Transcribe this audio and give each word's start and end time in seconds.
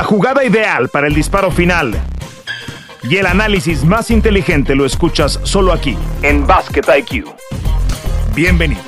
La 0.00 0.06
jugada 0.06 0.42
ideal 0.42 0.88
para 0.88 1.08
el 1.08 1.14
disparo 1.14 1.50
final 1.50 1.92
y 3.02 3.18
el 3.18 3.26
análisis 3.26 3.84
más 3.84 4.10
inteligente 4.10 4.74
lo 4.74 4.86
escuchas 4.86 5.38
solo 5.42 5.74
aquí, 5.74 5.94
en 6.22 6.46
Basket 6.46 6.84
IQ. 7.00 7.26
Bienvenidos. 8.34 8.82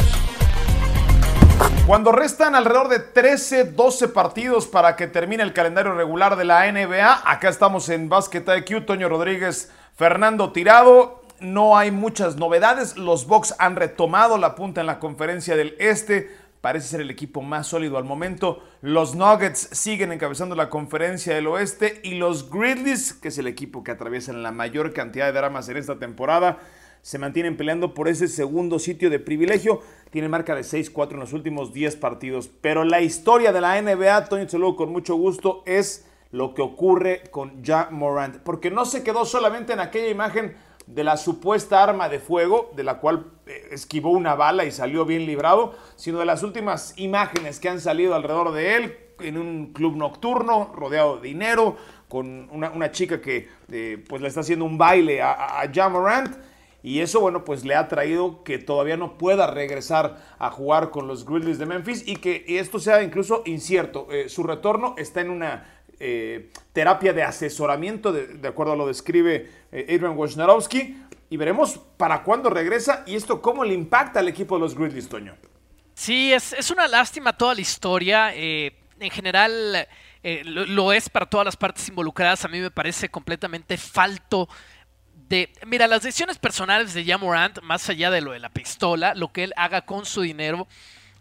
Cuando 1.87 2.13
restan 2.13 2.55
alrededor 2.55 2.89
de 2.89 3.01
13, 3.01 3.65
12 3.65 4.09
partidos 4.09 4.67
para 4.67 4.97
que 4.97 5.07
termine 5.07 5.43
el 5.43 5.53
calendario 5.53 5.93
regular 5.93 6.37
de 6.37 6.47
la 6.47 6.73
NBA, 6.73 7.31
acá 7.31 7.51
estamos 7.51 7.91
en 7.91 8.09
Basket 8.09 8.45
IQ, 8.57 8.87
Toño 8.87 9.11
Rodríguez, 9.11 9.71
Fernando 9.95 10.51
Tirado. 10.51 11.21
No 11.41 11.77
hay 11.77 11.91
muchas 11.91 12.37
novedades. 12.37 12.97
Los 12.97 13.27
Bucks 13.27 13.55
han 13.59 13.77
retomado 13.77 14.39
la 14.39 14.55
punta 14.55 14.81
en 14.81 14.87
la 14.87 14.99
conferencia 14.99 15.57
del 15.57 15.77
Este 15.79 16.35
parece 16.63 16.89
ser 16.89 17.01
el 17.03 17.11
equipo 17.11 17.43
más 17.43 17.67
sólido 17.67 17.99
al 17.99 18.05
momento. 18.05 18.63
Los 18.81 19.15
Nuggets 19.15 19.69
siguen 19.73 20.13
encabezando 20.13 20.55
la 20.55 20.71
conferencia 20.71 21.35
del 21.35 21.49
oeste 21.49 22.01
y 22.05 22.15
los 22.15 22.51
Grizzlies, 22.51 23.13
que 23.13 23.29
es 23.29 23.37
el 23.37 23.49
equipo 23.49 23.85
que 23.85 23.91
atraviesa 23.91 24.33
la 24.33 24.53
mayor 24.53 24.95
cantidad 24.95 25.27
de 25.27 25.33
dramas 25.33 25.69
en 25.69 25.77
esta 25.77 25.99
temporada, 25.99 26.61
se 27.03 27.19
mantienen 27.19 27.57
peleando 27.57 27.95
por 27.95 28.07
ese 28.07 28.29
segundo 28.29 28.79
sitio 28.79 29.11
de 29.11 29.19
privilegio. 29.19 29.81
Tiene 30.11 30.29
marca 30.29 30.55
de 30.55 30.63
6-4 30.63 31.15
en 31.15 31.21
los 31.21 31.33
últimos 31.33 31.73
10 31.73 31.97
partidos. 31.97 32.49
Pero 32.61 32.85
la 32.85 33.01
historia 33.01 33.53
de 33.53 33.61
la 33.61 33.83
NBA, 33.83 34.27
Tony 34.27 34.49
Saludo 34.49 34.77
con 34.77 34.93
mucho 34.93 35.17
gusto, 35.17 35.65
es 35.67 36.07
lo 36.31 36.55
que 36.55 36.63
ocurre 36.63 37.25
con 37.33 37.65
Ja 37.65 37.89
Morant. 37.91 38.37
Porque 38.37 38.71
no 38.71 38.85
se 38.85 39.03
quedó 39.03 39.25
solamente 39.25 39.73
en 39.73 39.81
aquella 39.81 40.09
imagen 40.11 40.55
de 40.87 41.05
la 41.05 41.17
supuesta 41.17 41.83
arma 41.83 42.09
de 42.09 42.19
fuego, 42.19 42.71
de 42.75 42.85
la 42.85 42.99
cual 42.99 43.27
eh, 43.47 43.69
esquivó 43.71 44.11
una 44.11 44.35
bala 44.35 44.65
y 44.65 44.71
salió 44.71 45.05
bien 45.05 45.27
librado, 45.27 45.75
sino 45.97 46.19
de 46.19 46.25
las 46.25 46.43
últimas 46.43 46.95
imágenes 46.97 47.61
que 47.61 47.69
han 47.69 47.81
salido 47.81 48.15
alrededor 48.15 48.53
de 48.53 48.77
él 48.77 48.97
en 49.21 49.39
un 49.39 49.73
club 49.73 49.97
nocturno, 49.97 50.73
rodeado 50.75 51.19
de 51.19 51.29
dinero, 51.29 51.77
con 52.09 52.49
una, 52.51 52.91
chica 52.91 53.21
que 53.21 53.49
eh, 53.71 54.05
pues 54.09 54.21
le 54.21 54.29
está 54.29 54.41
haciendo 54.41 54.65
un 54.65 54.77
baile 54.77 55.23
a, 55.23 55.61
a. 55.61 55.67
Y 56.83 57.01
eso, 57.01 57.21
bueno, 57.21 57.45
pues 57.45 57.65
le 57.65 57.77
ha 57.77 57.87
traído 57.87 58.43
que 58.43 58.59
todavía 58.59 58.97
no 58.97 59.17
pueda 59.17 59.47
regresar 59.47 60.21
a 60.39 60.51
jugar 60.51 60.91
con 60.91 61.07
los 61.07 61.25
Grizzlies 61.25 61.59
de 61.59 61.67
Memphis 61.67 62.03
y 62.07 62.17
que 62.17 62.45
esto 62.49 62.81
sea 62.81 63.03
incluso 63.03 63.43
incierto. 63.47 64.09
Eh, 64.11 64.29
su 64.29 64.43
retorno 64.43 64.95
está 64.99 65.21
en 65.21 65.31
una 65.31 65.82
eh, 66.01 66.51
terapia 66.73 67.13
de 67.13 67.23
asesoramiento, 67.23 68.13
de, 68.13 68.49
acuerdo 68.49 68.73
a 68.73 68.77
lo 68.77 68.87
describe 68.87 69.49
eh, 69.71 69.87
Adrian 69.89 70.17
Wojnarowski, 70.17 70.97
y 71.31 71.37
veremos 71.37 71.79
para 71.97 72.23
cuándo 72.23 72.51
regresa 72.51 73.05
y 73.07 73.15
esto 73.15 73.41
cómo 73.41 73.65
le 73.65 73.75
impacta 73.75 74.21
al 74.21 74.29
equipo 74.29 74.57
de 74.57 74.61
los 74.61 74.75
Grizzlies, 74.75 75.09
Toño. 75.09 75.35
Sí, 75.95 76.33
es, 76.33 76.53
es 76.53 76.71
una 76.71 76.89
lástima 76.89 77.37
toda 77.37 77.55
la 77.55 77.61
historia. 77.61 78.33
Eh, 78.35 78.77
en 79.01 79.11
general 79.11 79.89
lo, 80.45 80.93
es 80.93 81.09
para 81.09 81.27
todas 81.27 81.45
las 81.45 81.57
partes 81.57 81.89
involucradas. 81.89 82.45
A 82.45 82.49
mí 82.49 82.61
me 82.61 82.71
parece 82.71 83.09
completamente 83.09 83.77
falto 83.77 84.49
de... 85.29 85.53
Mira, 85.67 85.87
las 85.87 86.03
decisiones 86.03 86.39
personales 86.39 86.95
de 86.95 87.05
Jamorant, 87.05 87.61
más 87.63 87.89
allá 87.89 88.11
de 88.11 88.21
lo 88.21 88.33
de 88.33 88.39
la 88.39 88.51
pistola, 88.51 89.15
lo 89.15 89.33
que 89.33 89.45
él 89.45 89.53
haga 89.57 89.83
con 89.83 90.05
su 90.05 90.21
dinero 90.21 90.69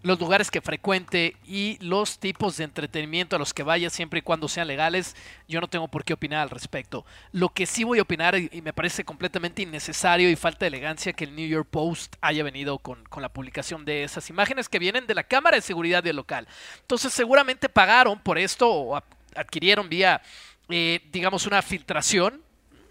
los 0.04 0.20
lugares 0.20 0.50
que 0.50 0.62
frecuente 0.62 1.36
y 1.46 1.78
los 1.80 2.20
tipos 2.20 2.58
de 2.58 2.64
entretenimiento 2.64 3.36
a 3.36 3.40
los 3.40 3.54
que 3.54 3.64
vaya 3.64 3.90
siempre 3.90 4.20
y 4.20 4.22
cuando 4.22 4.48
sean 4.48 4.68
legales, 4.68 5.16
yo 5.48 5.62
no 5.62 5.68
tengo 5.68 5.88
por 5.88 6.04
qué 6.04 6.14
opinar 6.14 6.42
al 6.42 6.50
respecto. 6.50 7.06
Lo 7.32 7.50
que 7.50 7.66
sí 7.66 7.84
voy 7.84 8.00
a 8.00 8.04
opinar 8.04 8.36
y 8.36 8.62
me 8.62 8.74
parece 8.74 9.04
completamente 9.04 9.62
innecesario 9.62 10.30
y 10.30 10.36
falta 10.36 10.66
de 10.66 10.68
elegancia 10.68 11.14
que 11.14 11.26
el 11.26 11.36
New 11.36 11.48
York 11.48 11.68
Post 11.70 12.16
haya 12.22 12.44
venido 12.44 12.80
con, 12.80 13.04
con 13.06 13.22
la 13.22 13.30
publicación 13.30 13.86
de 13.86 14.04
esas 14.04 14.30
imágenes 14.30 14.70
que 14.70 14.80
vienen 14.80 15.08
de 15.08 15.16
la 15.16 15.24
Cámara 15.24 15.58
de 15.58 15.62
Seguridad 15.62 16.04
del 16.04 16.16
local. 16.16 16.48
Entonces 16.82 17.14
seguramente 17.14 17.70
pagaron 17.70 18.20
por 18.20 18.38
esto 18.38 18.70
o 18.70 19.02
adquirieron 19.36 19.90
vía, 19.90 20.22
eh, 20.70 21.02
digamos, 21.12 21.46
una 21.46 21.62
filtración 21.62 22.42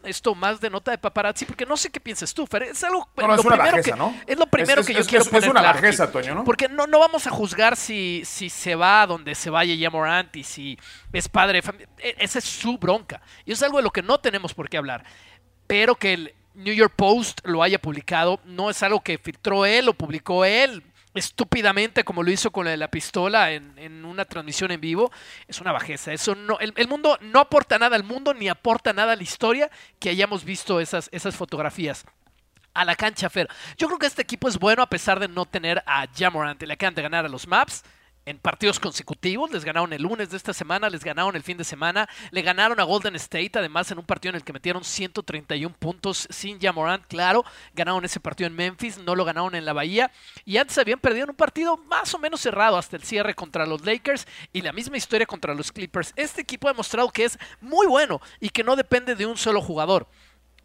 esto 0.05 0.34
más 0.34 0.61
de 0.61 0.70
nota 0.70 0.91
de 0.91 0.98
paparazzi, 0.98 1.45
porque 1.45 1.67
no 1.67 1.77
sé 1.77 1.91
qué 1.91 2.01
piensas 2.01 2.33
tú, 2.33 2.47
Fer. 2.47 2.65
Es 2.65 2.83
algo. 2.84 3.09
No, 3.16 3.34
es, 3.34 3.44
una 3.44 3.56
bajeza, 3.56 3.97
¿no? 3.97 4.15
es 4.27 4.38
lo 4.38 4.47
primero 4.47 4.84
que 4.84 4.94
yo 4.94 5.05
quiero 5.05 5.25
poner. 5.25 5.44
Es 5.44 5.50
una 5.50 5.62
bajeza, 5.62 6.11
Toño, 6.11 6.34
¿no? 6.34 6.44
Porque 6.44 6.69
no, 6.69 6.87
no 6.87 6.99
vamos 6.99 7.27
a 7.27 7.31
juzgar 7.31 7.77
si, 7.77 8.22
si 8.25 8.50
se 8.50 8.75
va 8.75 9.03
a 9.03 9.06
donde 9.06 9.34
se 9.34 9.50
vaya 9.50 9.75
ya 9.75 9.91
Morant 9.91 10.34
y 10.37 10.44
si 10.44 10.78
es 11.12 11.28
padre 11.28 11.61
de 11.61 11.88
e, 11.99 12.16
Esa 12.19 12.38
es 12.38 12.44
su 12.44 12.78
bronca. 12.78 13.21
Y 13.44 13.53
es 13.53 13.62
algo 13.62 13.78
de 13.78 13.84
lo 13.84 13.91
que 13.91 14.03
no 14.03 14.21
tenemos 14.21 14.55
por 14.55 14.69
qué 14.69 14.77
hablar. 14.77 15.05
Pero 15.66 15.94
que 15.94 16.15
el 16.15 16.34
New 16.55 16.75
York 16.75 16.94
Post 16.97 17.41
lo 17.44 17.62
haya 17.62 17.81
publicado 17.81 18.41
no 18.44 18.71
es 18.71 18.82
algo 18.82 19.00
que 19.00 19.19
filtró 19.19 19.65
él 19.65 19.88
o 19.88 19.94
publicó 19.94 20.44
él 20.44 20.82
estúpidamente 21.15 22.04
como 22.04 22.22
lo 22.22 22.31
hizo 22.31 22.50
con 22.50 22.66
la, 22.66 22.76
la 22.76 22.91
pistola 22.91 23.53
en, 23.53 24.04
una 24.04 24.25
transmisión 24.25 24.71
en 24.71 24.81
vivo, 24.81 25.10
es 25.48 25.60
una 25.60 25.72
bajeza. 25.72 26.12
Eso 26.12 26.34
no, 26.34 26.59
el, 26.59 26.88
mundo 26.88 27.19
no 27.21 27.41
aporta 27.41 27.78
nada 27.78 27.97
al 27.97 28.04
mundo 28.04 28.34
ni 28.34 28.48
aporta 28.48 28.93
nada 28.93 29.12
a 29.12 29.16
la 29.16 29.22
historia 29.22 29.70
que 29.99 30.10
hayamos 30.10 30.44
visto 30.44 30.81
esas, 30.81 31.09
esas 31.12 31.37
fotografías. 31.37 32.04
A 32.72 32.84
la 32.84 32.94
cancha, 32.94 33.28
Fer. 33.28 33.49
Yo 33.76 33.88
creo 33.88 33.99
que 33.99 34.06
este 34.06 34.22
equipo 34.22 34.49
es 34.49 34.59
bueno 34.59 34.82
a 34.82 34.88
pesar 34.88 35.19
de 35.19 35.26
no 35.26 35.44
tener 35.44 35.82
a 35.87 36.06
Jamorant. 36.16 36.62
Le 36.62 36.72
acaban 36.72 36.94
de 36.94 37.03
ganar 37.03 37.25
a 37.25 37.28
los 37.28 37.49
Maps 37.49 37.82
en 38.26 38.38
partidos 38.38 38.78
consecutivos. 38.78 39.50
Les 39.50 39.64
ganaron 39.64 39.92
el 39.92 40.03
lunes 40.03 40.31
de 40.31 40.36
esta 40.36 40.53
semana, 40.53 40.91
les 40.91 41.04
ganaron 41.04 41.36
el 41.36 41.42
fin 41.42 41.56
de 41.56 41.64
semana, 41.64 42.08
le 42.31 42.42
ganaron 42.42 42.78
a 42.81 42.84
Golden 42.84 43.16
State, 43.16 43.53
además 43.54 43.91
en 43.91 43.98
un 43.98 44.04
partido 44.04 44.31
en 44.31 44.36
el 44.36 44.44
que 44.44 44.53
metieron 44.53 44.84
131 44.84 45.75
puntos 45.78 46.26
sin 46.31 46.60
Jamorant, 46.60 47.04
claro. 47.06 47.44
Ganaron 47.75 48.04
ese 48.04 48.20
partido 48.20 48.48
en 48.48 48.56
Memphis, 48.56 48.98
no 48.98 49.14
lo 49.14 49.25
ganaron 49.25 49.54
en 49.54 49.64
la 49.64 49.72
Bahía. 49.72 50.10
Y 50.44 50.56
antes 50.56 50.78
habían 50.78 51.00
perdido 51.00 51.25
en 51.25 51.31
un 51.31 51.36
partido 51.36 51.76
más 51.76 52.14
o 52.14 52.19
menos 52.19 52.41
cerrado 52.41 52.76
hasta 52.76 52.97
el 52.97 53.03
cierre 53.03 53.34
contra 53.34 53.66
los 53.66 53.84
Lakers 53.84 54.26
y 54.52 54.62
la 54.62 54.72
misma 54.72 54.97
historia 54.97 55.26
contra 55.26 55.54
los 55.54 55.72
Clippers. 55.72 56.12
Este 56.16 56.42
equipo 56.42 56.69
ha 56.69 56.72
demostrado 56.72 57.10
que 57.10 57.25
es 57.25 57.38
muy 57.60 57.87
bueno 57.87 58.20
y 58.41 58.50
que 58.50 58.64
no 58.64 58.76
depende 58.76 59.14
de 59.14 59.26
un 59.26 59.37
solo 59.37 59.60
jugador 59.60 60.06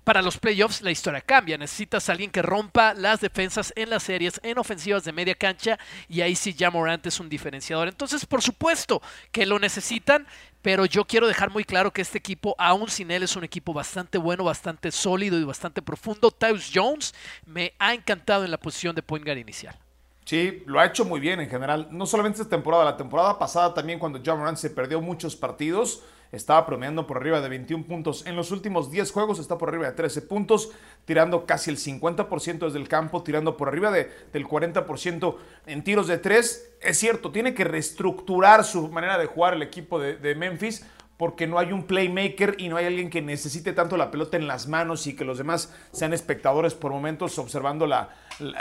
para 0.05 0.21
los 0.21 0.37
playoffs 0.37 0.81
la 0.81 0.91
historia 0.91 1.19
cambia. 1.19 1.57
Necesitas 1.57 2.07
a 2.07 2.13
alguien 2.13 2.31
que 2.31 2.41
rompa 2.41 2.93
las 2.93 3.19
defensas 3.19 3.73
en 3.75 3.89
las 3.89 4.03
series, 4.03 4.39
en 4.43 4.57
ofensivas 4.57 5.03
de 5.03 5.11
media 5.11 5.35
cancha, 5.35 5.77
y 6.07 6.21
ahí 6.21 6.35
sí 6.35 6.53
ya 6.53 6.71
Morant 6.71 7.05
es 7.05 7.19
un 7.19 7.27
diferenciador. 7.27 7.89
Entonces, 7.89 8.25
por 8.25 8.41
supuesto 8.41 9.01
que 9.31 9.45
lo 9.45 9.59
necesitan, 9.59 10.25
pero 10.61 10.85
yo 10.85 11.05
quiero 11.05 11.27
dejar 11.27 11.49
muy 11.49 11.65
claro 11.65 11.91
que 11.91 12.03
este 12.03 12.19
equipo, 12.19 12.55
aún 12.57 12.87
sin 12.87 13.11
él, 13.11 13.23
es 13.23 13.35
un 13.35 13.43
equipo 13.43 13.73
bastante 13.73 14.17
bueno, 14.17 14.43
bastante 14.43 14.91
sólido 14.91 15.39
y 15.39 15.43
bastante 15.43 15.81
profundo. 15.81 16.31
Tyus 16.31 16.71
Jones 16.73 17.13
me 17.45 17.73
ha 17.79 17.93
encantado 17.93 18.45
en 18.45 18.51
la 18.51 18.57
posición 18.57 18.95
de 18.95 19.01
point 19.01 19.25
guard 19.25 19.39
inicial. 19.39 19.75
Sí, 20.23 20.63
lo 20.65 20.79
ha 20.79 20.85
hecho 20.85 21.03
muy 21.03 21.19
bien 21.19 21.39
en 21.39 21.49
general. 21.49 21.87
No 21.91 22.05
solamente 22.05 22.41
esta 22.41 22.49
temporada, 22.49 22.85
la 22.85 22.97
temporada 22.97 23.37
pasada 23.37 23.73
también 23.73 23.99
cuando 23.99 24.21
John 24.25 24.39
Morant 24.39 24.57
se 24.57 24.69
perdió 24.71 25.01
muchos 25.01 25.35
partidos 25.35 26.01
estaba 26.31 26.65
promediando 26.65 27.07
por 27.07 27.17
arriba 27.17 27.41
de 27.41 27.49
21 27.49 27.85
puntos. 27.85 28.25
En 28.25 28.35
los 28.35 28.51
últimos 28.51 28.91
10 28.91 29.11
juegos 29.11 29.39
está 29.39 29.57
por 29.57 29.69
arriba 29.69 29.85
de 29.85 29.93
13 29.93 30.21
puntos, 30.23 30.71
tirando 31.05 31.45
casi 31.45 31.69
el 31.69 31.77
50% 31.77 32.59
desde 32.59 32.79
el 32.79 32.87
campo, 32.87 33.23
tirando 33.23 33.57
por 33.57 33.67
arriba 33.67 33.91
de, 33.91 34.11
del 34.33 34.47
40% 34.47 35.35
en 35.65 35.83
tiros 35.83 36.07
de 36.07 36.17
3. 36.17 36.73
Es 36.81 36.97
cierto, 36.97 37.31
tiene 37.31 37.53
que 37.53 37.63
reestructurar 37.63 38.63
su 38.63 38.89
manera 38.89 39.17
de 39.17 39.25
jugar 39.25 39.53
el 39.53 39.61
equipo 39.61 39.99
de, 39.99 40.35
Memphis 40.35 40.85
porque 41.17 41.47
no 41.47 41.59
hay 41.59 41.71
un 41.71 41.83
playmaker 41.83 42.55
y 42.57 42.67
no 42.67 42.75
hay 42.75 42.87
alguien 42.87 43.09
que 43.09 43.21
necesite 43.21 43.71
tanto 43.71 43.95
la 43.95 44.11
pelota 44.11 44.35
en 44.35 44.47
las 44.47 44.67
manos 44.67 45.07
y 45.07 45.15
que 45.15 45.23
los 45.23 45.37
demás 45.37 45.73
sean 45.93 46.13
espectadores 46.13 46.73
por 46.73 46.91
momentos 46.91 47.39
observando 47.39 47.87
la, 47.87 48.09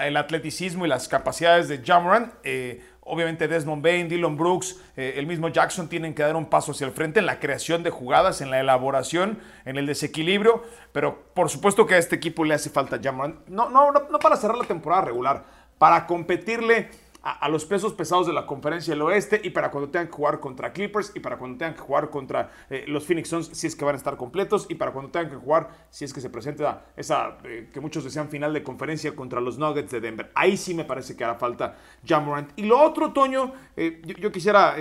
el 0.00 0.16
atleticismo 0.16 0.86
y 0.86 0.88
las 0.88 1.08
capacidades 1.08 1.68
de 1.68 1.82
Jamran. 1.84 2.32
Eh, 2.44 2.80
Obviamente 3.04 3.48
Desmond 3.48 3.82
Bain, 3.82 4.08
Dylan 4.08 4.36
Brooks, 4.36 4.80
eh, 4.96 5.14
el 5.16 5.26
mismo 5.26 5.48
Jackson 5.48 5.88
tienen 5.88 6.14
que 6.14 6.22
dar 6.22 6.36
un 6.36 6.46
paso 6.46 6.72
hacia 6.72 6.86
el 6.86 6.92
frente 6.92 7.20
en 7.20 7.26
la 7.26 7.38
creación 7.38 7.82
de 7.82 7.90
jugadas, 7.90 8.40
en 8.40 8.50
la 8.50 8.60
elaboración, 8.60 9.38
en 9.64 9.76
el 9.76 9.86
desequilibrio, 9.86 10.62
pero 10.92 11.24
por 11.34 11.50
supuesto 11.50 11.86
que 11.86 11.94
a 11.94 11.98
este 11.98 12.16
equipo 12.16 12.44
le 12.44 12.54
hace 12.54 12.70
falta 12.70 12.98
Jamoran. 13.02 13.40
No, 13.46 13.68
no, 13.68 13.92
no, 13.92 14.08
no 14.10 14.18
para 14.18 14.36
cerrar 14.36 14.56
la 14.56 14.64
temporada 14.64 15.02
regular, 15.02 15.44
para 15.78 16.06
competirle 16.06 16.88
a, 17.26 17.48
los 17.48 17.64
pesos 17.64 17.94
pesados 17.94 18.26
de 18.26 18.34
la 18.34 18.44
conferencia 18.44 18.92
del 18.92 19.00
oeste 19.00 19.40
y 19.42 19.48
para 19.48 19.70
cuando 19.70 19.88
tengan 19.88 20.08
que 20.08 20.12
jugar 20.12 20.40
contra 20.40 20.74
Clippers 20.74 21.10
y 21.14 21.20
para 21.20 21.38
cuando 21.38 21.56
tengan 21.56 21.74
que 21.74 21.80
jugar 21.80 22.10
contra 22.10 22.52
eh, 22.68 22.84
los 22.86 23.06
Phoenix 23.06 23.30
Suns 23.30 23.46
si 23.50 23.66
es 23.66 23.74
que 23.74 23.84
van 23.84 23.94
a 23.94 23.98
estar 23.98 24.18
completos 24.18 24.66
y 24.68 24.74
para 24.74 24.92
cuando 24.92 25.10
tengan 25.10 25.30
que 25.30 25.36
jugar 25.36 25.70
si 25.88 26.04
es 26.04 26.12
que 26.12 26.20
se 26.20 26.28
presenta 26.28 26.84
esa 26.94 27.38
eh, 27.44 27.70
que 27.72 27.80
muchos 27.80 28.04
desean 28.04 28.28
final 28.28 28.52
de 28.52 28.62
conferencia 28.62 29.16
contra 29.16 29.40
los 29.40 29.56
Nuggets 29.56 29.90
de 29.90 30.02
Denver. 30.02 30.30
Ahí 30.34 30.58
sí 30.58 30.74
me 30.74 30.84
parece 30.84 31.16
que 31.16 31.24
hará 31.24 31.36
falta 31.36 31.78
Jamorant. 32.04 32.50
Y 32.56 32.64
lo 32.64 32.78
otro, 32.78 33.14
Toño, 33.14 33.54
eh, 33.74 34.02
yo, 34.04 34.30
quisiera 34.30 34.76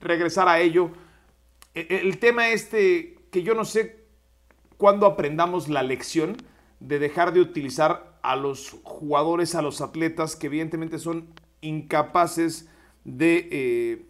regresar 0.00 0.48
a 0.48 0.60
ello. 0.60 0.90
E, 1.74 1.86
e, 1.88 2.00
el 2.00 2.18
tema 2.18 2.48
este 2.48 3.16
que 3.30 3.42
yo 3.42 3.54
no 3.54 3.64
sé 3.64 4.04
cuándo 4.76 5.06
aprendamos 5.06 5.68
la 5.68 5.82
lección 5.82 6.36
de 6.80 6.98
dejar 6.98 7.32
de 7.32 7.40
utilizar 7.40 8.18
a 8.22 8.36
los 8.36 8.78
jugadores, 8.82 9.54
a 9.54 9.62
los 9.62 9.80
atletas 9.80 10.36
que 10.36 10.48
evidentemente 10.48 10.98
son 10.98 11.28
incapaces 11.64 12.68
de 13.04 13.48
eh, 13.50 14.06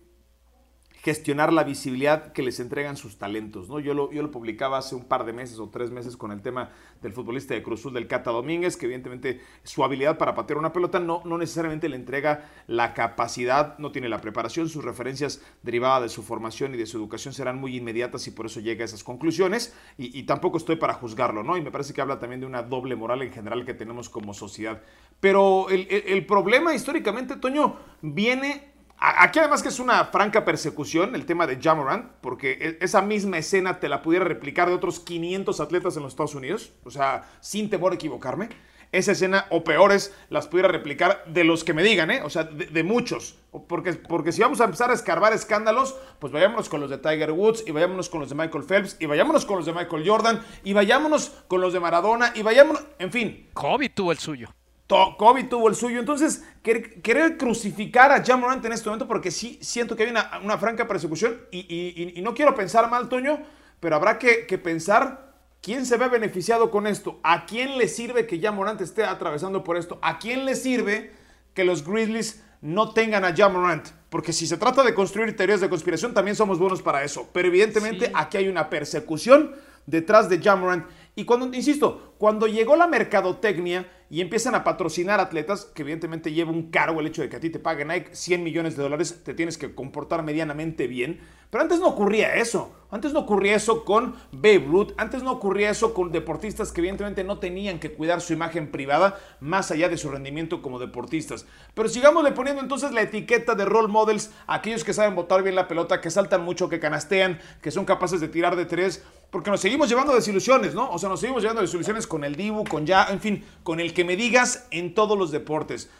gestionar 1.04 1.52
la 1.52 1.64
visibilidad 1.64 2.32
que 2.32 2.42
les 2.42 2.60
entregan 2.60 2.96
sus 2.96 3.18
talentos. 3.18 3.68
¿no? 3.68 3.78
Yo, 3.78 3.92
lo, 3.92 4.10
yo 4.10 4.22
lo 4.22 4.30
publicaba 4.30 4.78
hace 4.78 4.94
un 4.94 5.04
par 5.04 5.26
de 5.26 5.34
meses 5.34 5.58
o 5.58 5.68
tres 5.68 5.90
meses 5.90 6.16
con 6.16 6.32
el 6.32 6.40
tema 6.40 6.70
del 7.02 7.12
futbolista 7.12 7.52
de 7.52 7.62
Cruzul 7.62 7.92
del 7.92 8.06
Cata 8.06 8.30
Domínguez, 8.30 8.78
que 8.78 8.86
evidentemente 8.86 9.42
su 9.64 9.84
habilidad 9.84 10.16
para 10.16 10.34
patear 10.34 10.56
una 10.58 10.72
pelota 10.72 11.00
no, 11.00 11.20
no 11.26 11.36
necesariamente 11.36 11.90
le 11.90 11.96
entrega 11.96 12.48
la 12.68 12.94
capacidad, 12.94 13.76
no 13.76 13.92
tiene 13.92 14.08
la 14.08 14.22
preparación, 14.22 14.70
sus 14.70 14.82
referencias 14.82 15.42
derivadas 15.62 16.04
de 16.04 16.08
su 16.08 16.22
formación 16.22 16.74
y 16.74 16.78
de 16.78 16.86
su 16.86 16.96
educación 16.96 17.34
serán 17.34 17.60
muy 17.60 17.76
inmediatas 17.76 18.26
y 18.26 18.30
por 18.30 18.46
eso 18.46 18.60
llega 18.60 18.80
a 18.80 18.86
esas 18.86 19.04
conclusiones. 19.04 19.76
Y, 19.98 20.22
tampoco 20.22 20.56
estoy 20.56 20.76
para 20.76 20.94
juzgarlo, 20.94 21.42
¿no? 21.42 21.58
Y 21.58 21.60
me 21.60 21.70
parece 21.70 21.92
que 21.92 22.00
habla 22.00 22.18
también 22.18 22.40
de 22.40 22.46
una 22.46 22.62
doble 22.62 22.96
moral 22.96 23.20
en 23.20 23.30
general 23.30 23.66
que 23.66 23.74
tenemos 23.74 24.08
como 24.08 24.32
sociedad. 24.32 24.80
Pero 25.20 25.68
el, 25.68 25.86
el 25.90 26.24
problema 26.24 26.74
históricamente, 26.74 27.36
Toño, 27.36 27.76
viene 28.00 28.73
Aquí 29.06 29.38
además 29.38 29.62
que 29.62 29.68
es 29.68 29.80
una 29.80 30.06
franca 30.06 30.46
persecución 30.46 31.14
el 31.14 31.26
tema 31.26 31.46
de 31.46 31.60
Jamorant, 31.60 32.10
porque 32.22 32.52
e, 32.52 32.78
esa 32.80 33.02
misma 33.02 33.36
escena 33.36 33.78
te 33.78 33.90
la 33.90 34.00
pudiera 34.00 34.24
replicar 34.24 34.68
de 34.68 34.74
otros 34.74 34.98
500 34.98 35.60
atletas 35.60 35.96
en 35.98 36.04
los 36.04 36.12
Estados 36.14 36.34
Unidos, 36.34 36.72
o 36.84 36.90
sea, 36.90 37.28
sin 37.40 37.68
temor 37.68 37.92
a 37.92 37.96
equivocarme. 37.96 38.48
Esa 38.92 39.12
escena, 39.12 39.46
o 39.50 39.62
peores, 39.62 40.14
las 40.30 40.46
pudiera 40.46 40.68
replicar 40.68 41.22
de 41.26 41.44
los 41.44 41.64
que 41.64 41.74
me 41.74 41.82
digan, 41.82 42.10
¿eh? 42.12 42.22
O 42.24 42.30
sea, 42.30 42.44
de, 42.44 42.82
muchos. 42.82 43.36
Porque, 43.68 43.92
porque 43.92 44.32
si 44.32 44.40
vamos 44.40 44.60
a 44.60 44.64
empezar 44.64 44.90
a 44.90 44.94
escarbar 44.94 45.32
escándalos, 45.32 45.96
pues 46.18 46.32
vayámonos 46.32 46.68
con 46.68 46.80
los 46.80 46.88
de 46.88 46.98
Tiger 46.98 47.32
Woods, 47.32 47.64
y 47.66 47.72
vayámonos 47.72 48.08
con 48.08 48.20
los 48.20 48.30
de 48.30 48.36
Michael 48.36 48.64
Phelps, 48.64 48.96
y 49.00 49.06
vayámonos 49.06 49.44
con 49.44 49.56
los 49.56 49.66
de 49.66 49.72
Michael 49.72 50.08
Jordan, 50.08 50.40
y 50.62 50.72
vayámonos 50.72 51.32
con 51.48 51.60
los 51.60 51.72
de 51.72 51.80
Maradona, 51.80 52.32
y 52.36 52.42
vayámonos, 52.42 52.84
en 52.98 53.10
fin. 53.10 53.50
Kobe 53.52 53.90
tuvo 53.90 54.12
el 54.12 54.18
suyo. 54.18 54.54
Kobe 54.86 55.44
tuvo 55.44 55.68
el 55.68 55.74
suyo. 55.74 55.98
Entonces, 55.98 56.44
querer, 56.62 57.36
crucificar 57.36 58.12
a 58.12 58.22
Jamorant 58.22 58.64
en 58.64 58.72
este 58.72 58.88
momento, 58.88 59.08
porque 59.08 59.30
sí 59.30 59.58
siento 59.62 59.96
que 59.96 60.04
hay 60.04 60.10
una, 60.10 60.58
franca 60.58 60.86
persecución, 60.86 61.40
y, 61.50 62.20
no 62.22 62.34
quiero 62.34 62.54
pensar 62.54 62.90
mal, 62.90 63.08
Toño, 63.08 63.40
pero 63.80 63.96
habrá 63.96 64.18
que, 64.18 64.58
pensar 64.58 65.34
quién 65.62 65.86
se 65.86 65.96
ve 65.96 66.08
beneficiado 66.08 66.70
con 66.70 66.86
esto, 66.86 67.18
a 67.22 67.46
quién 67.46 67.78
le 67.78 67.88
sirve 67.88 68.26
que 68.26 68.40
Jamorant 68.40 68.80
esté 68.80 69.04
atravesando 69.04 69.64
por 69.64 69.76
esto, 69.76 69.98
a 70.02 70.18
quién 70.18 70.44
le 70.44 70.54
sirve 70.54 71.12
que 71.54 71.64
los 71.64 71.86
Grizzlies 71.86 72.42
no 72.60 72.92
tengan 72.92 73.24
a 73.24 73.34
Jamorant. 73.34 73.88
Porque 74.08 74.32
si 74.32 74.46
se 74.46 74.56
trata 74.56 74.82
de 74.82 74.94
construir 74.94 75.34
teorías 75.36 75.60
de 75.60 75.68
conspiración, 75.68 76.14
también 76.14 76.36
somos 76.36 76.58
buenos 76.58 76.82
para 76.82 77.02
eso. 77.02 77.28
Pero 77.32 77.48
evidentemente 77.48 78.10
aquí 78.14 78.36
hay 78.36 78.48
una 78.48 78.70
persecución 78.70 79.54
detrás 79.86 80.28
de 80.28 80.40
Jamorant. 80.40 80.86
Y 81.16 81.24
cuando, 81.24 81.46
insisto, 81.54 82.14
cuando 82.18 82.46
llegó 82.46 82.74
la 82.74 82.88
mercadotecnia 82.88 83.86
y 84.10 84.20
empiezan 84.20 84.54
a 84.54 84.64
patrocinar 84.64 85.20
atletas, 85.20 85.64
que 85.64 85.82
evidentemente 85.82 86.32
lleva 86.32 86.50
un 86.50 86.70
cargo 86.70 87.00
el 87.00 87.06
hecho 87.06 87.22
de 87.22 87.28
que 87.28 87.36
a 87.36 87.40
ti 87.40 87.50
te 87.50 87.58
paguen 87.58 87.88
Nike 87.88 88.10
100 88.14 88.42
millones 88.42 88.76
de 88.76 88.82
dólares, 88.82 89.22
te 89.24 89.34
tienes 89.34 89.56
que 89.56 89.74
comportar 89.74 90.22
medianamente 90.22 90.86
bien. 90.86 91.20
Pero 91.50 91.62
antes 91.62 91.78
no 91.78 91.86
ocurría 91.86 92.34
eso. 92.34 92.74
Antes 92.90 93.12
no 93.12 93.20
ocurría 93.20 93.54
eso 93.54 93.84
con 93.84 94.16
Babe 94.32 94.64
Ruth. 94.66 94.92
Antes 94.96 95.22
no 95.22 95.30
ocurría 95.30 95.70
eso 95.70 95.94
con 95.94 96.10
deportistas 96.10 96.72
que 96.72 96.80
evidentemente 96.80 97.22
no 97.22 97.38
tenían 97.38 97.78
que 97.78 97.92
cuidar 97.92 98.20
su 98.20 98.32
imagen 98.32 98.72
privada 98.72 99.20
más 99.38 99.70
allá 99.70 99.88
de 99.88 99.96
su 99.96 100.10
rendimiento 100.10 100.62
como 100.62 100.80
deportistas. 100.80 101.46
Pero 101.74 101.88
sigamos 101.88 102.24
le 102.24 102.32
poniendo 102.32 102.60
entonces 102.60 102.90
la 102.90 103.02
etiqueta 103.02 103.54
de 103.54 103.64
role 103.64 103.86
models 103.86 104.32
a 104.48 104.54
aquellos 104.54 104.82
que 104.82 104.92
saben 104.92 105.14
botar 105.14 105.44
bien 105.44 105.54
la 105.54 105.68
pelota, 105.68 106.00
que 106.00 106.10
saltan 106.10 106.42
mucho, 106.44 106.68
que 106.68 106.80
canastean, 106.80 107.38
que 107.62 107.70
son 107.70 107.84
capaces 107.84 108.20
de 108.20 108.28
tirar 108.28 108.56
de 108.56 108.66
tres, 108.66 109.04
porque 109.34 109.50
nos 109.50 109.60
seguimos 109.60 109.88
llevando 109.88 110.14
desilusiones, 110.14 110.76
¿no? 110.76 110.88
O 110.92 110.96
sea, 110.96 111.08
nos 111.08 111.18
seguimos 111.18 111.42
llevando 111.42 111.60
desilusiones 111.60 112.06
con 112.06 112.22
el 112.22 112.36
Dibu, 112.36 112.62
con 112.62 112.86
ya, 112.86 113.08
en 113.10 113.18
fin, 113.18 113.44
con 113.64 113.80
el 113.80 113.92
que 113.92 114.04
me 114.04 114.14
digas 114.14 114.68
en 114.70 114.94
todos 114.94 115.18
los 115.18 115.32
deportes. 115.32 115.90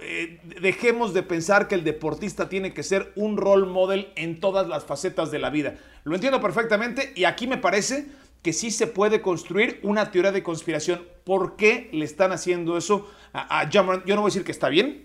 Eh, 0.00 0.40
dejemos 0.58 1.12
de 1.12 1.22
pensar 1.22 1.68
que 1.68 1.74
el 1.74 1.84
deportista 1.84 2.48
tiene 2.48 2.72
que 2.72 2.82
ser 2.82 3.12
un 3.14 3.36
role 3.36 3.66
model 3.66 4.10
en 4.16 4.40
todas 4.40 4.66
las 4.68 4.86
facetas 4.86 5.30
de 5.30 5.38
la 5.38 5.50
vida. 5.50 5.76
Lo 6.04 6.14
entiendo 6.14 6.40
perfectamente 6.40 7.12
y 7.14 7.24
aquí 7.24 7.46
me 7.46 7.58
parece 7.58 8.06
que 8.40 8.54
sí 8.54 8.70
se 8.70 8.86
puede 8.86 9.20
construir 9.20 9.80
una 9.82 10.10
teoría 10.10 10.32
de 10.32 10.42
conspiración. 10.42 11.02
¿Por 11.24 11.56
qué 11.56 11.90
le 11.92 12.06
están 12.06 12.32
haciendo 12.32 12.78
eso 12.78 13.06
a, 13.34 13.60
a 13.60 13.68
Yo 13.68 13.82
no 13.82 14.00
voy 14.06 14.22
a 14.22 14.24
decir 14.32 14.44
que 14.44 14.52
está 14.52 14.70
bien, 14.70 15.04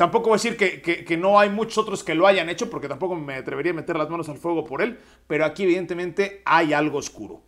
tampoco 0.00 0.30
voy 0.30 0.38
a 0.38 0.42
decir 0.42 0.56
que, 0.56 1.16
no 1.18 1.38
hay 1.38 1.50
muchos 1.50 1.76
otros 1.76 2.02
que 2.02 2.14
lo 2.14 2.26
hayan 2.26 2.48
hecho, 2.48 2.70
porque 2.70 2.88
tampoco 2.88 3.14
me 3.16 3.34
atrevería 3.34 3.72
a 3.72 3.74
meter 3.74 3.98
las 3.98 4.08
manos 4.08 4.30
al 4.30 4.38
fuego 4.38 4.64
por 4.64 4.80
él, 4.80 4.98
pero 5.26 5.44
aquí 5.44 5.64
evidentemente 5.64 6.40
hay 6.46 6.72
algo 6.72 6.96
oscuro. 6.96 7.42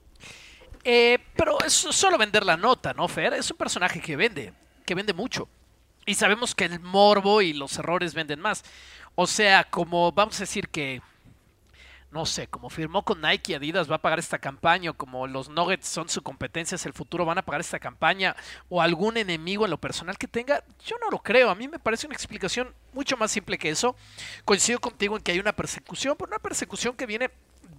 Eh, 0.85 1.19
pero 1.35 1.57
es 1.65 1.73
solo 1.73 2.19
vender 2.19 2.45
la 2.45 2.59
nota, 2.59 2.93
¿no, 2.93 3.09
Fer? 3.09 3.33
Es 3.33 3.51
un 3.51 3.57
personaje 3.57 4.03
que 4.03 4.17
vende, 4.17 4.53
que 4.85 4.95
vende 4.95 5.15
mucho. 5.15 5.49
Y 6.05 6.13
sabemos 6.13 6.55
que 6.55 6.67
el 6.67 6.79
morbo 6.79 7.41
y 7.41 7.55
los 7.55 7.79
errores 7.79 8.13
venden 8.13 8.41
más. 8.41 8.63
O 9.15 9.27
sea, 9.27 9.65
como 9.65 10.13
vamos 10.13 10.37
a 10.37 10.41
decir 10.41 10.69
que, 10.69 11.01
no 12.13 12.27
sé, 12.27 12.47
como 12.47 12.69
firmó 12.69 13.05
con 13.05 13.23
Nike, 13.23 13.57
Adidas 13.57 13.91
va 13.91 13.97
a 13.97 14.03
pagar 14.03 14.19
esta 14.19 14.39
campaña, 14.39 14.91
o 14.91 14.95
como 14.95 15.27
los 15.27 15.49
Nuggets 15.49 15.89
son 15.89 16.11
su 16.11 16.23
competencia 16.23 16.77
es 16.77 16.85
el 16.85 16.93
futuro, 16.93 17.25
van 17.25 17.39
a 17.39 17.43
pagar 17.43 17.63
esta 17.63 17.79
campaña, 17.79 18.37
o 18.69 18.83
algún 18.83 19.17
enemigo 19.17 19.65
en 19.65 19.71
lo 19.71 19.79
personal 19.79 20.19
que 20.19 20.29
tenga, 20.29 20.63
yo 20.85 20.97
no 21.01 21.11
lo 21.11 21.23
creo. 21.23 21.49
A 21.49 21.55
mí 21.55 21.69
me 21.69 21.79
parece 21.79 22.07
una 22.07 22.15
explicación 22.15 22.75
mucho 22.93 23.17
más 23.17 23.31
simple 23.31 23.57
que 23.57 23.71
eso. 23.71 23.97
Coincido 24.45 24.79
contigo 24.79 25.17
en 25.17 25.23
que 25.23 25.33
hay 25.33 25.39
una 25.39 25.57
persecución, 25.57 26.15
pero 26.19 26.29
una 26.29 26.39
persecución 26.39 26.95
que 26.95 27.07
viene 27.07 27.31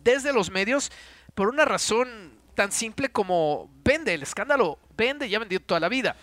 desde 0.03 0.33
los 0.33 0.49
medios 0.49 0.91
por 1.35 1.47
una 1.47 1.63
razón 1.63 2.33
tan 2.55 2.71
simple 2.71 3.09
como 3.09 3.69
vende, 3.83 4.15
el 4.15 4.23
escándalo 4.23 4.79
vende 4.97 5.27
y 5.27 5.35
ha 5.35 5.39
vendido 5.39 5.61
toda 5.61 5.79
la 5.79 5.89
vida. 5.89 6.15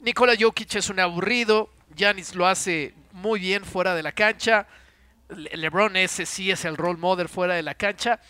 Nikola 0.00 0.34
Jokic 0.38 0.74
es 0.74 0.90
un 0.90 1.00
aburrido, 1.00 1.70
Giannis 1.96 2.34
lo 2.34 2.46
hace 2.46 2.94
muy 3.12 3.40
bien 3.40 3.64
fuera 3.64 3.94
de 3.94 4.02
la 4.02 4.12
cancha, 4.12 4.66
LeBron 5.28 5.96
ese 5.96 6.26
sí 6.26 6.50
es 6.50 6.64
el 6.64 6.76
role 6.76 6.98
model 6.98 7.28
fuera 7.28 7.54
de 7.54 7.62
la 7.62 7.74
cancha. 7.74 8.20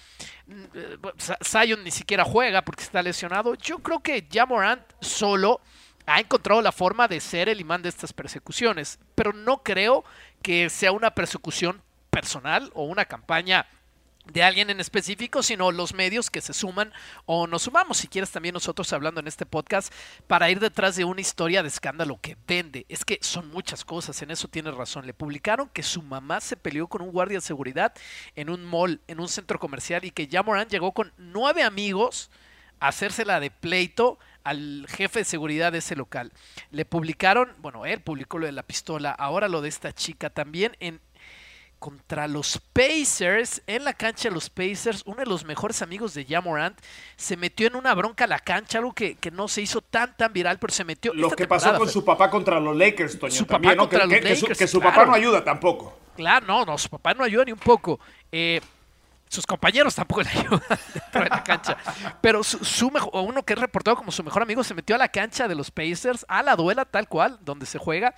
Zion 1.44 1.84
ni 1.84 1.90
siquiera 1.90 2.24
juega 2.24 2.62
porque 2.62 2.82
está 2.82 3.02
lesionado. 3.02 3.54
Yo 3.54 3.78
creo 3.78 4.00
que 4.00 4.26
Jamorant 4.30 4.82
solo 5.00 5.60
ha 6.06 6.20
encontrado 6.20 6.62
la 6.62 6.72
forma 6.72 7.06
de 7.06 7.20
ser 7.20 7.48
el 7.48 7.60
imán 7.60 7.82
de 7.82 7.90
estas 7.90 8.12
persecuciones, 8.12 8.98
pero 9.14 9.32
no 9.32 9.62
creo 9.62 10.04
que 10.42 10.70
sea 10.70 10.92
una 10.92 11.14
persecución 11.14 11.82
personal 12.10 12.70
o 12.74 12.84
una 12.84 13.04
campaña 13.04 13.66
de 14.32 14.42
alguien 14.42 14.70
en 14.70 14.80
específico, 14.80 15.42
sino 15.42 15.72
los 15.72 15.94
medios 15.94 16.30
que 16.30 16.40
se 16.40 16.52
suman 16.52 16.92
o 17.26 17.46
nos 17.46 17.62
sumamos, 17.62 17.98
si 17.98 18.08
quieres 18.08 18.30
también 18.30 18.52
nosotros 18.52 18.92
hablando 18.92 19.20
en 19.20 19.28
este 19.28 19.46
podcast, 19.46 19.92
para 20.26 20.50
ir 20.50 20.60
detrás 20.60 20.96
de 20.96 21.04
una 21.04 21.20
historia 21.20 21.62
de 21.62 21.68
escándalo 21.68 22.18
que 22.20 22.36
vende. 22.46 22.86
Es 22.88 23.04
que 23.04 23.18
son 23.22 23.48
muchas 23.50 23.84
cosas, 23.84 24.20
en 24.22 24.30
eso 24.30 24.48
tienes 24.48 24.74
razón. 24.74 25.06
Le 25.06 25.14
publicaron 25.14 25.68
que 25.68 25.82
su 25.82 26.02
mamá 26.02 26.40
se 26.40 26.56
peleó 26.56 26.86
con 26.88 27.02
un 27.02 27.12
guardia 27.12 27.38
de 27.38 27.42
seguridad 27.42 27.92
en 28.36 28.50
un 28.50 28.64
mall, 28.64 29.00
en 29.08 29.20
un 29.20 29.28
centro 29.28 29.58
comercial, 29.58 30.04
y 30.04 30.10
que 30.10 30.28
ya 30.28 30.42
Moran 30.42 30.68
llegó 30.68 30.92
con 30.92 31.12
nueve 31.16 31.62
amigos 31.62 32.30
a 32.80 32.88
hacérsela 32.88 33.40
de 33.40 33.50
pleito 33.50 34.18
al 34.44 34.86
jefe 34.88 35.20
de 35.20 35.24
seguridad 35.24 35.72
de 35.72 35.78
ese 35.78 35.96
local. 35.96 36.32
Le 36.70 36.84
publicaron, 36.84 37.52
bueno, 37.58 37.84
él 37.84 38.00
publicó 38.00 38.38
lo 38.38 38.46
de 38.46 38.52
la 38.52 38.62
pistola, 38.62 39.10
ahora 39.10 39.48
lo 39.48 39.60
de 39.60 39.68
esta 39.68 39.92
chica 39.92 40.30
también 40.30 40.76
en 40.80 41.00
contra 41.78 42.26
los 42.26 42.60
Pacers, 42.72 43.62
en 43.66 43.84
la 43.84 43.92
cancha 43.92 44.28
de 44.28 44.34
los 44.34 44.50
Pacers, 44.50 45.02
uno 45.06 45.18
de 45.18 45.26
los 45.26 45.44
mejores 45.44 45.82
amigos 45.82 46.14
de 46.14 46.24
Jamorant 46.24 46.78
se 47.16 47.36
metió 47.36 47.66
en 47.66 47.76
una 47.76 47.94
bronca 47.94 48.24
a 48.24 48.26
la 48.26 48.38
cancha, 48.38 48.78
algo 48.78 48.92
que, 48.92 49.16
no 49.32 49.48
se 49.48 49.62
hizo 49.62 49.80
tan 49.80 50.16
tan 50.16 50.32
viral, 50.32 50.58
pero 50.58 50.72
se 50.72 50.84
metió. 50.84 51.14
Lo 51.14 51.30
que 51.30 51.46
pasó 51.46 51.76
con 51.76 51.88
su 51.88 52.04
papá 52.04 52.30
contra 52.30 52.58
los 52.58 52.76
Lakers, 52.76 53.18
Toño, 53.18 53.32
su 53.32 53.46
papá 53.46 53.76
contra 53.76 54.06
los 54.06 54.12
Lakers, 54.12 54.58
que, 54.58 54.66
su, 54.66 54.80
papá 54.80 55.06
no 55.06 55.14
ayuda 55.14 55.44
tampoco. 55.44 55.98
Claro, 56.16 56.46
no, 56.46 56.64
no, 56.64 56.76
su 56.78 56.88
papá 56.88 57.14
no 57.14 57.24
ayuda 57.24 57.44
ni 57.44 57.52
un 57.52 57.58
poco. 57.58 58.00
Eh, 58.32 58.60
sus 59.28 59.46
compañeros 59.46 59.94
tampoco 59.94 60.22
le 60.24 60.30
ayudan 60.30 60.60
dentro 60.94 61.22
de 61.22 61.28
la 61.28 61.44
cancha. 61.44 61.76
Pero 62.20 62.42
su, 62.42 62.64
su 62.64 62.90
mejor, 62.90 63.10
uno 63.14 63.42
que 63.44 63.52
es 63.52 63.58
reportado 63.58 63.96
como 63.96 64.10
su 64.10 64.24
mejor 64.24 64.42
amigo 64.42 64.64
se 64.64 64.74
metió 64.74 64.96
a 64.96 64.98
la 64.98 65.08
cancha 65.08 65.46
de 65.46 65.54
los 65.54 65.70
Pacers, 65.70 66.24
a 66.28 66.42
la 66.42 66.56
duela 66.56 66.84
tal 66.84 67.08
cual, 67.08 67.38
donde 67.42 67.66
se 67.66 67.78
juega. 67.78 68.14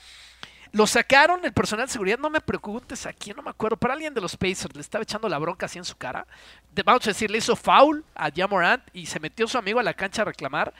Lo 0.73 0.87
sacaron 0.87 1.45
el 1.45 1.53
personal 1.53 1.87
de 1.87 1.93
seguridad, 1.93 2.19
no 2.19 2.31
me 2.31 2.41
preguntes 2.41 3.05
a 3.05 3.13
quién, 3.13 3.37
no 3.37 3.43
me 3.43 3.51
acuerdo, 3.51 3.77
pero 3.77 3.93
alguien 3.93 4.15
de 4.15 4.21
los 4.21 4.37
Pacers 4.37 4.75
le 4.75 4.81
estaba 4.81 5.03
echando 5.03 5.29
la 5.29 5.39
bronca 5.39 5.67
así 5.67 5.79
en 5.79 5.85
su 5.85 5.97
cara. 5.97 6.27
vamos 6.85 7.05
a 7.07 7.11
decir, 7.11 7.29
le 7.29 7.39
hizo 7.39 7.57
foul 7.57 8.05
a 8.15 8.31
Jamorant 8.31 8.83
y 8.93 9.07
se 9.07 9.19
metió 9.19 9.49
su 9.49 9.59
amigo 9.59 9.81
a 9.81 9.83
la 9.83 9.95
cancha 9.95 10.23
a 10.23 10.27
reclamar. 10.27 10.73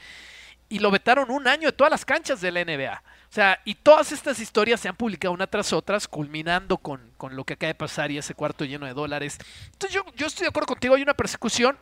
Y 0.69 0.79
lo 0.79 0.93
vetaron 0.93 1.33
un 1.33 1.49
año 1.49 1.67
de 1.67 1.73
todas 1.73 1.91
las 1.91 2.05
canchas 2.05 2.41
de 2.41 2.53
la 2.53 2.65
NBA. 2.65 3.03
O 3.03 3.33
sea, 3.33 3.61
y 3.65 3.75
todas 3.75 4.13
estas 4.13 4.39
historias 4.39 4.79
se 4.79 4.89
han 4.89 4.95
publicado 4.95 5.35
una 5.35 5.49
tras 5.49 5.73
otras, 5.73 6.07
culminando 6.07 6.79
con, 6.79 7.11
con 7.17 7.35
lo 7.35 7.43
que 7.43 7.55
acaba 7.55 7.69
de 7.69 7.75
pasar 7.75 8.13
y 8.13 8.19
ese 8.19 8.35
cuarto 8.35 8.65
lleno 8.65 8.87
de 8.87 8.95
dólares. 8.95 9.39
Entonces 9.73 9.93
yo, 9.93 10.05
yo 10.15 10.29
estoy 10.29 10.45
de 10.45 10.51
acuerdo 10.51 10.69
contigo, 10.69 10.95
hay 10.95 11.03
una 11.03 11.15
persecución. 11.15 11.77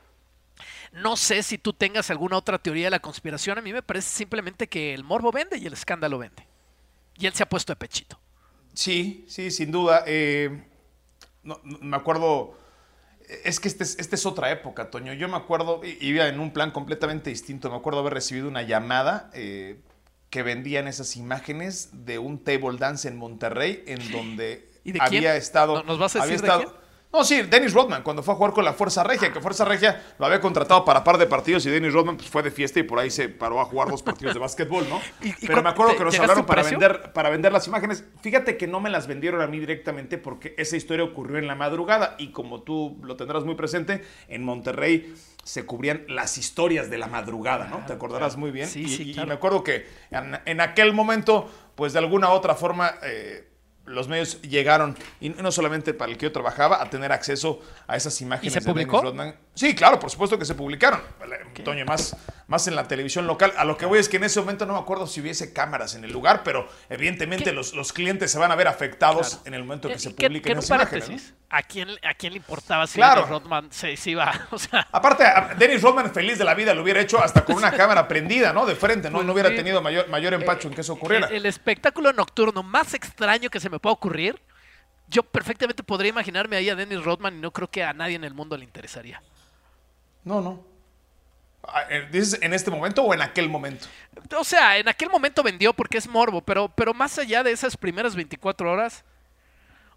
No 0.93 1.19
sé 1.19 1.43
si 1.43 1.59
tú 1.59 1.75
tengas 1.75 2.11
alguna 2.11 2.39
otra 2.39 2.57
teoría 2.59 2.87
de 2.87 2.93
la 2.93 3.01
conspiración. 3.01 3.59
A 3.59 3.63
mí 3.63 3.75
me 3.75 3.83
parece 3.83 4.09
simplemente 4.09 4.67
que 4.67 4.95
el 4.95 5.05
morbo 5.05 5.31
vende 5.31 5.59
y 5.59 5.67
el 5.67 5.75
escándalo 5.75 6.17
vende 6.17 6.47
y 7.19 7.27
él 7.27 7.35
se 7.35 7.43
ha 7.43 7.49
puesto 7.49 7.73
de 7.73 7.77
pechito. 7.77 8.19
Sí, 8.75 9.25
sí, 9.29 9.51
sin 9.51 9.71
duda. 9.71 10.05
Eh, 10.07 10.65
me 11.81 11.97
acuerdo, 11.97 12.57
es 13.45 13.59
que 13.61 13.69
este 13.69 13.85
es, 13.85 13.99
este 13.99 14.17
es, 14.17 14.25
otra 14.25 14.51
época, 14.51 14.91
Toño. 14.91 15.13
Yo 15.15 15.29
me 15.29 15.37
acuerdo, 15.37 15.81
iba 16.01 16.29
en 16.29 16.39
un 16.39 16.53
plan 16.53 16.71
completamente 16.71 17.31
distinto. 17.31 17.71
Me 17.71 17.77
acuerdo 17.77 18.01
haber 18.01 18.15
recibido 18.15 18.49
una 18.49 18.63
llamada 18.63 19.31
eh, 19.35 19.81
que 20.31 20.43
vendían 20.43 20.87
esas 20.87 21.17
imágenes 21.17 22.05
de 22.05 22.19
un 22.19 22.39
table 22.43 22.79
dance 22.79 23.09
en 23.09 23.17
Monterrey, 23.17 23.83
en 23.87 23.99
donde 24.13 24.69
había 25.01 25.37
estado. 25.37 25.83
¿Nos 25.83 25.99
vas 25.99 26.15
a 26.17 26.25
decir 26.25 26.41
de 26.41 26.49
No, 27.11 27.25
sí, 27.25 27.41
Dennis 27.43 27.73
Rodman, 27.73 28.03
cuando 28.03 28.23
fue 28.23 28.35
a 28.35 28.37
jugar 28.37 28.53
con 28.53 28.67
la 28.67 28.75
Fuerza 28.75 29.03
Regia, 29.03 29.33
que 29.33 29.41
Fuerza 29.41 29.65
Regia 29.65 30.03
lo 30.19 30.27
había 30.27 30.41
contratado 30.41 30.85
para 30.85 31.03
par 31.03 31.17
de 31.17 31.27
partidos 31.27 31.65
y 31.65 31.71
Dennis 31.71 31.95
Rodman 31.95 32.19
pues, 32.19 32.29
fue 32.29 32.43
de 32.43 32.51
fiesta 32.51 32.81
y 32.81 32.83
por 32.83 32.99
ahí 32.99 33.11
se 33.11 33.31
paró 33.31 33.63
a 33.63 33.65
jugar 33.65 33.89
dos 33.89 34.03
partidos 34.03 34.35
de 34.35 34.41
básquetbol, 34.41 34.87
¿no? 34.91 35.01
Pero 35.41 35.63
me 35.63 35.71
acuerdo 35.71 35.97
que 35.97 36.05
nos 36.05 36.19
hablaron 36.21 36.45
para 36.45 36.63
vender, 36.63 37.13
para 37.15 37.31
vender 37.31 37.51
las 37.51 37.67
imágenes. 37.67 38.05
Fíjate 38.21 38.59
que 38.59 38.67
no 38.67 38.81
me 38.81 38.91
las 38.91 39.07
vendieron 39.07 39.41
a 39.41 39.47
mí 39.47 39.59
directamente 39.59 40.19
porque 40.19 40.55
esa 40.59 40.77
historia 40.77 41.03
ocurrió 41.03 41.39
en 41.39 41.47
la 41.47 41.55
madrugada 41.55 42.15
y 42.19 42.31
como 42.31 42.61
tú 42.63 42.99
lo 43.03 43.17
tendrás 43.17 43.45
muy 43.45 43.55
presente, 43.55 44.05
en 44.29 44.45
Monterrey 44.45 45.15
se 45.45 45.65
cubrían 45.65 46.05
las 46.09 46.37
historias 46.37 46.91
de 46.91 46.99
la 46.99 47.07
madrugada, 47.07 47.69
¿no? 47.69 47.87
Te 47.87 47.95
acordarás 47.95 48.37
muy 48.37 48.51
bien. 48.51 48.69
Sí, 48.69 48.87
sí, 48.87 49.15
y, 49.17 49.25
me 49.25 49.33
acuerdo 49.33 49.65
que 49.65 49.87
en, 50.11 50.61
aquel 50.61 50.93
momento, 50.93 51.51
pues 51.75 51.95
de 51.95 52.01
alguna 52.01 52.29
u 52.29 52.33
otra 52.33 52.55
forma... 52.55 52.97
Eh, 53.03 53.47
los 53.89 54.09
medios 54.09 54.41
llegaron, 54.43 54.97
y 55.21 55.31
no 55.31 55.51
solamente 55.51 55.95
para 55.95 56.13
el 56.13 56.19
que 56.19 56.27
yo 56.27 56.33
trabajaba, 56.33 56.83
a 56.83 56.91
tener 56.91 57.13
acceso 57.13 57.61
a 57.87 57.97
esas 57.97 58.21
imágenes 58.21 58.57
¿Y 58.57 58.61
se 58.61 58.65
publicó? 58.65 59.03
Rodman. 59.03 59.35
Sí, 59.59 59.75
claro, 59.75 59.99
por 59.99 60.09
supuesto 60.09 60.39
que 60.39 60.45
se 60.45 60.55
publicaron. 60.55 61.01
Toño, 61.65 61.85
más, 61.85 62.17
más 62.47 62.69
en 62.69 62.77
la 62.77 62.87
televisión 62.87 63.27
local. 63.27 63.53
A 63.57 63.65
lo 63.65 63.77
que 63.77 63.87
voy 63.87 63.99
es 63.99 64.09
que 64.09 64.19
en 64.19 64.23
ese 64.23 64.39
momento 64.39 64.67
no 64.67 64.75
me 64.75 64.79
acuerdo 64.79 65.09
si 65.09 65.21
hubiese 65.21 65.53
cámaras 65.53 65.97
en 65.97 66.05
el 66.05 66.13
lugar, 66.13 66.45
pero 66.45 66.69
evidentemente 66.89 67.53
los, 67.53 67.75
los, 67.75 67.93
clientes 67.93 68.31
se 68.31 68.39
van 68.39 68.53
a 68.53 68.55
ver 68.55 68.69
afectados 68.69 69.41
en 69.47 69.55
el 69.55 69.65
momento 69.65 69.89
que 69.89 69.99
se 69.99 70.11
publiquen 70.11 70.59
esas 70.59 70.71
imágenes. 70.71 71.35
¿A 71.51 71.65
quién, 71.65 71.89
¿A 72.09 72.15
quién 72.15 72.35
le 72.35 72.37
importaba 72.37 72.87
si 72.87 73.01
claro. 73.01 73.23
Dennis 73.23 73.31
Rodman 73.31 73.73
se, 73.73 73.97
iba? 74.09 74.47
O 74.53 74.59
sea. 74.61 74.87
Aparte, 74.93 75.25
Dennis 75.59 75.83
Rodman 75.83 76.15
feliz 76.15 76.39
de 76.39 76.45
la 76.45 76.55
vida 76.55 76.73
lo 76.73 76.85
hubiera 76.85 77.01
hecho 77.01 77.21
hasta 77.21 77.45
con 77.45 77.57
una 77.57 77.73
cámara 77.77 78.07
prendida, 78.07 78.53
¿no? 78.53 78.65
De 78.65 78.77
frente, 78.77 79.11
¿no? 79.11 79.25
No 79.25 79.33
hubiera 79.33 79.49
tenido 79.49 79.83
mayor, 79.83 80.09
mayor 80.09 80.35
empacho 80.35 80.69
en 80.69 80.75
que 80.75 80.83
eso 80.83 80.93
ocurriera. 80.93 81.27
El, 81.27 81.35
el 81.35 81.47
espectáculo 81.47 82.13
nocturno 82.13 82.63
más 82.63 82.95
extraño 82.95 83.51
que 83.51 83.59
se 83.59 83.69
me 83.69 83.81
pueda 83.81 83.95
ocurrir 83.95 84.41
yo 85.09 85.23
perfectamente 85.23 85.83
podría 85.83 86.11
imaginarme 86.11 86.57
ahí 86.57 86.69
a 86.69 86.77
Dennis 86.77 87.03
Rodman 87.03 87.39
y 87.39 87.41
no 87.41 87.51
creo 87.51 87.69
que 87.69 87.83
a 87.83 87.93
nadie 87.93 88.15
en 88.15 88.25
el 88.25 88.35
mundo 88.35 88.57
le 88.57 88.65
interesaría. 88.65 89.21
No, 90.29 90.43
no. 90.43 90.63
Ah, 91.63 91.85
eh, 91.89 92.07
¿Dices 92.13 92.39
en 92.43 92.53
este 92.53 92.71
momento 92.71 93.03
o 93.03 93.15
en 93.15 93.23
aquel 93.23 93.49
momento? 93.49 93.87
O 94.37 94.45
sea, 94.45 94.77
en 94.77 94.87
aquel 94.87 95.09
momento 95.09 95.43
vendió 95.43 95.73
porque 95.73 95.97
es 95.97 96.07
morbo, 96.07 96.43
pero, 96.43 96.69
pero 96.69 96.93
más 96.93 97.19
allá 97.19 97.43
de 97.43 97.51
esas 97.51 97.79
primeras 97.79 98.15
24 98.15 98.71
horas, 98.71 99.05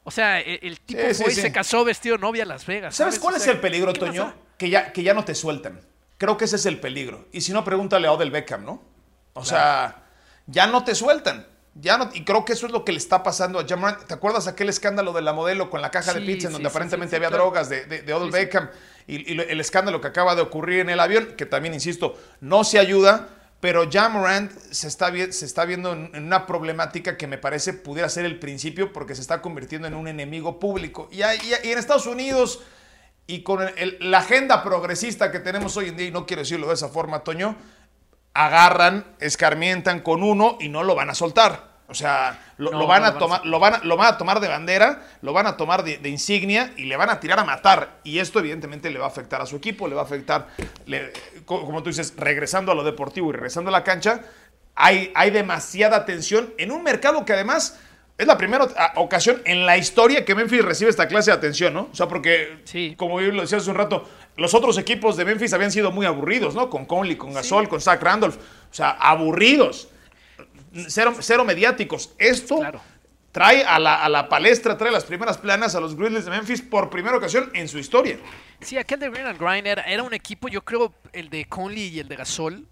o 0.06 0.10
sea, 0.12 0.40
e, 0.40 0.60
el, 0.64 0.80
tipo 0.80 1.02
fue 1.14 1.34
y 1.34 1.36
se 1.36 1.52
casó 1.52 1.84
vestido 1.84 2.16
de 2.16 2.22
novia 2.22 2.44
a 2.44 2.46
Las 2.46 2.66
Vegas. 2.66 2.96
¿Sabes, 2.96 3.20
cuál 3.20 3.36
es 3.36 3.46
el 3.48 3.60
peligro, 3.60 3.92
Toño? 3.92 4.34
Que 4.58 4.70
ya, 4.70 4.94
que 4.94 5.04
ya 5.04 5.14
no 5.14 5.26
te 5.26 5.36
sueltan. 5.36 5.82
Creo 6.18 6.38
que 6.38 6.46
ese 6.46 6.56
es 6.56 6.66
el 6.66 6.80
peligro. 6.80 7.28
Y 7.34 7.42
si 7.42 7.52
no, 7.52 7.66
pregúntale 7.66 8.08
a 8.08 8.14
Odell 8.14 8.32
Beckham, 8.32 8.64
¿no? 8.64 8.82
O 9.34 9.44
sea, 9.44 10.04
ya 10.48 10.66
no 10.66 10.86
te 10.86 10.96
sueltan. 10.96 11.46
Ya 11.74 11.98
no, 11.98 12.10
y 12.14 12.26
creo 12.26 12.44
que 12.44 12.54
eso 12.54 12.66
es 12.66 12.74
lo 12.74 12.84
que 12.84 12.92
le 12.92 12.98
está 12.98 13.24
pasando 13.24 13.58
a 13.58 13.66
Jamal. 13.66 13.98
¿Te 14.06 14.14
acuerdas 14.14 14.48
aquel 14.48 14.68
escándalo 14.68 15.14
de 15.14 15.22
la 15.22 15.32
modelo 15.32 15.70
con 15.70 15.82
la 15.82 15.90
caja 15.90 16.14
de 16.14 16.22
pizza 16.22 16.48
en 16.48 16.54
donde 16.54 16.68
aparentemente 16.68 17.16
había 17.16 17.30
drogas 17.30 17.70
de, 17.70 17.86
de, 17.86 18.14
Odell 18.14 18.30
Beckham 18.30 18.70
y, 19.08 19.40
el 19.40 19.60
escándalo 19.60 20.02
que 20.02 20.08
acaba 20.08 20.36
de 20.36 20.42
ocurrir 20.42 20.82
en 20.82 20.90
el 20.90 21.00
avión, 21.00 21.34
que 21.38 21.46
también, 21.46 21.74
insisto, 21.74 22.20
no 22.42 22.66
se 22.66 22.78
ayuda, 22.78 23.30
pero 23.62 23.90
Jamorant 23.90 24.52
se 24.72 24.88
está, 24.90 25.14
se 25.32 25.46
está 25.46 25.64
viendo 25.64 25.94
en, 25.94 26.12
una 26.14 26.46
problemática 26.46 27.16
que 27.16 27.28
me 27.28 27.38
parece 27.38 27.74
pudiera 27.74 28.10
ser 28.10 28.26
el 28.26 28.38
principio 28.38 28.92
porque 28.92 29.16
se 29.16 29.22
está 29.22 29.42
convirtiendo 29.42 29.88
en 29.88 29.94
un 29.94 30.10
enemigo 30.10 30.60
público. 30.60 31.08
Y, 31.10 31.22
en 31.22 31.78
Estados 31.78 32.06
Unidos 32.06 32.60
y 33.28 33.44
con 33.44 33.66
la 34.02 34.18
agenda 34.18 34.62
progresista 34.62 35.32
que 35.32 35.40
tenemos 35.40 35.78
hoy 35.78 35.88
en 35.88 35.96
día, 35.96 36.08
y 36.08 36.12
no 36.12 36.26
quiero 36.26 36.42
decirlo 36.42 36.68
de 36.68 36.74
esa 36.74 36.90
forma, 36.90 37.24
Toño, 37.24 37.56
agarran, 38.34 39.06
escarmientan 39.20 40.00
con 40.02 40.24
uno 40.24 40.58
y 40.60 40.70
no 40.70 40.84
lo 40.84 40.96
van 40.96 41.10
a 41.10 41.16
soltar. 41.16 41.72
O 41.88 41.94
sea, 41.94 42.40
lo, 42.58 42.88
van 42.88 43.04
a 43.04 43.18
tomar, 43.18 43.46
lo, 43.46 43.60
van 43.60 43.74
a, 43.74 43.78
lo 43.80 43.98
van 43.98 44.14
a 44.14 44.18
tomar 44.18 44.40
de 44.40 44.48
bandera, 44.48 45.04
lo 45.22 45.34
van 45.34 45.46
a 45.46 45.58
tomar 45.58 45.84
de, 45.84 46.08
insignia 46.08 46.72
y 46.78 46.86
le 46.86 46.96
van 46.96 47.10
a 47.10 47.20
tirar 47.20 47.38
a 47.38 47.44
matar. 47.44 48.00
Y 48.06 48.20
esto 48.20 48.40
evidentemente 48.40 48.90
le 48.90 48.98
va 48.98 49.06
a 49.06 49.10
afectar 49.10 49.42
a 49.42 49.46
su 49.46 49.58
equipo, 49.58 49.90
le 49.90 49.96
va 49.96 50.02
a 50.02 50.06
afectar, 50.06 50.48
como 51.46 51.84
tú 51.84 51.90
dices, 51.90 52.14
regresando 52.16 52.72
a 52.72 52.76
lo 52.76 52.86
deportivo 52.86 53.30
y 53.30 53.34
regresando 53.34 53.70
a 53.70 53.72
la 53.74 53.84
cancha, 53.84 54.22
hay, 54.74 55.12
hay 55.16 55.32
demasiada 55.32 56.06
tensión 56.06 56.54
en 56.58 56.72
un 56.72 56.82
mercado 56.82 57.26
que 57.26 57.34
además 57.34 57.78
es 58.22 58.28
la 58.28 58.38
primera 58.38 58.68
ocasión 58.98 59.42
en 59.46 59.66
la 59.66 59.78
historia 59.78 60.24
que 60.24 60.36
Memphis 60.36 60.64
recibe 60.64 60.92
esta 60.92 61.08
clase 61.08 61.32
de 61.32 61.38
atención, 61.38 61.74
¿no? 61.74 61.90
O 61.92 61.96
sea, 61.96 62.08
porque, 62.08 62.60
como 62.96 63.20
yo 63.20 63.32
lo 63.32 63.42
decía 63.42 63.58
hace 63.58 63.72
un 63.72 63.76
rato, 63.76 64.08
los 64.38 64.54
otros 64.54 64.78
equipos 64.78 65.18
de 65.18 65.26
Memphis 65.26 65.54
habían 65.54 65.72
sido 65.72 65.92
muy 65.92 66.06
aburridos, 66.06 66.54
¿no? 66.54 66.70
Con 66.70 66.86
Conley, 66.86 67.16
con 67.16 67.34
Gasol, 67.34 67.68
con 67.68 67.82
Zach 67.82 68.00
Randolph. 68.00 68.36
O 68.36 68.74
sea, 68.74 68.92
aburridos. 68.92 69.90
Cero, 70.88 71.16
cero 71.20 71.46
mediáticos. 71.46 72.14
Esto 72.20 72.62
trae 73.32 73.64
a 73.64 73.80
la, 73.80 74.04
a 74.04 74.08
la, 74.08 74.30
palestra, 74.30 74.78
trae 74.78 74.92
las 74.92 75.06
primeras 75.06 75.40
planas 75.40 75.74
a 75.74 75.80
los 75.80 75.96
Grizzlies 75.96 76.26
de 76.26 76.30
Memphis 76.30 76.62
por 76.62 76.92
primera 76.92 77.18
ocasión 77.18 77.50
en 77.56 77.68
su 77.68 77.80
historia. 77.80 78.20
Sí, 78.60 78.78
aquel 78.78 79.00
de 79.00 79.10
Green 79.10 79.26
and 79.26 79.40
Grind 79.40 79.66
era, 79.66 80.04
un 80.04 80.14
equipo, 80.14 80.48
yo 80.48 80.64
creo, 80.64 80.94
el 81.12 81.32
de 81.32 81.46
Conley 81.46 81.88
y 81.88 82.00
el 82.00 82.08
de 82.08 82.18
Gasol, 82.18 82.68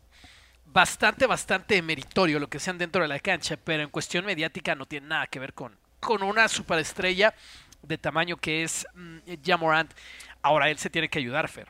bastante, 0.71 1.25
bastante 1.25 1.81
meritorio 1.81 2.39
lo 2.39 2.49
que 2.49 2.59
sean 2.59 2.77
dentro 2.77 3.01
de 3.01 3.07
la 3.07 3.19
cancha, 3.19 3.57
pero 3.57 3.83
en 3.83 3.89
cuestión 3.89 4.25
mediática 4.25 4.75
no 4.75 4.85
tiene 4.85 5.07
nada 5.07 5.27
que 5.27 5.39
ver 5.39 5.53
con, 5.53 5.75
con 5.99 6.23
una 6.23 6.47
superestrella 6.47 7.33
de 7.81 7.97
tamaño 7.97 8.37
que 8.37 8.63
es 8.63 8.87
mm, 8.93 9.17
Jamorant. 9.43 9.91
Ahora 10.41 10.69
él 10.69 10.77
se 10.77 10.89
tiene 10.89 11.09
que 11.09 11.19
ayudar, 11.19 11.47
Fer. 11.47 11.67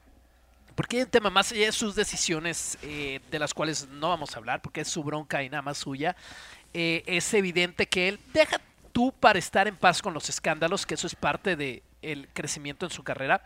Porque 0.76 0.98
hay 0.98 1.04
un 1.04 1.10
tema 1.10 1.30
más 1.30 1.52
allá 1.52 1.66
de 1.66 1.72
sus 1.72 1.96
decisiones, 1.96 2.78
eh, 2.82 3.20
de 3.30 3.40
las 3.40 3.54
cuales 3.54 3.88
no 3.90 4.10
vamos 4.10 4.34
a 4.34 4.40
hablar, 4.40 4.62
porque 4.62 4.82
es 4.82 4.88
su 4.88 5.04
bronca 5.04 5.44
y 5.44 5.50
nada 5.50 5.62
más 5.62 5.78
suya. 5.78 6.16
Eh, 6.74 7.04
es 7.06 7.34
evidente 7.34 7.88
que 7.88 8.08
él 8.08 8.20
deja 8.34 8.62
tú 8.94 9.12
para 9.12 9.40
estar 9.40 9.68
en 9.68 9.76
paz 9.76 10.02
con 10.02 10.14
los 10.14 10.30
escándalos, 10.30 10.86
que 10.86 10.94
eso 10.94 11.08
es 11.08 11.16
parte 11.16 11.84
el 12.02 12.30
crecimiento 12.30 12.86
en 12.86 12.92
su 12.92 13.04
carrera. 13.04 13.44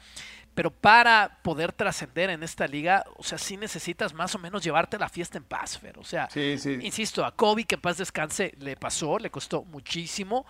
Pero 0.54 0.70
para 0.70 1.40
poder 1.42 1.72
trascender 1.72 2.30
en 2.30 2.44
esta 2.44 2.68
liga, 2.68 3.04
o 3.18 3.24
sea, 3.24 3.38
sí 3.38 3.58
necesitas 3.58 4.14
más 4.14 4.36
o 4.36 4.40
menos 4.40 4.64
llevarte 4.64 5.00
la 5.00 5.10
fiesta 5.10 5.38
en 5.38 5.44
paz, 5.44 5.80
Fer. 5.80 5.98
O 5.98 6.04
sea, 6.04 6.30
insisto, 6.36 7.26
a 7.26 7.36
Kobe, 7.36 7.64
que 7.64 7.76
en 7.76 7.82
paz 7.82 7.98
descanse, 7.98 8.54
le 8.60 8.76
pasó, 8.76 9.18
le 9.18 9.32
costó 9.32 9.64
muchísimo. 9.64 10.46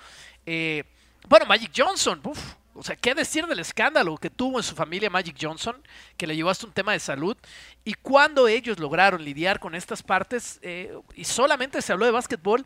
Eh, 0.45 0.83
bueno, 1.27 1.45
Magic 1.45 1.71
Johnson, 1.75 2.19
uff, 2.23 2.55
o 2.75 2.83
sea, 2.83 2.95
¿qué 2.95 3.13
decir 3.13 3.45
del 3.45 3.59
escándalo 3.59 4.17
que 4.17 4.29
tuvo 4.29 4.59
en 4.59 4.63
su 4.63 4.75
familia 4.75 5.09
Magic 5.09 5.37
Johnson, 5.39 5.81
que 6.17 6.27
le 6.27 6.35
llevó 6.35 6.49
hasta 6.49 6.65
un 6.65 6.73
tema 6.73 6.91
de 6.91 6.99
salud? 6.99 7.37
Y 7.85 7.93
cuando 7.93 8.47
ellos 8.47 8.79
lograron 8.79 9.23
lidiar 9.23 9.59
con 9.59 9.75
estas 9.75 10.01
partes, 10.01 10.59
eh, 10.63 10.93
y 11.15 11.23
solamente 11.23 11.81
se 11.81 11.93
habló 11.93 12.05
de 12.05 12.11
básquetbol, 12.11 12.65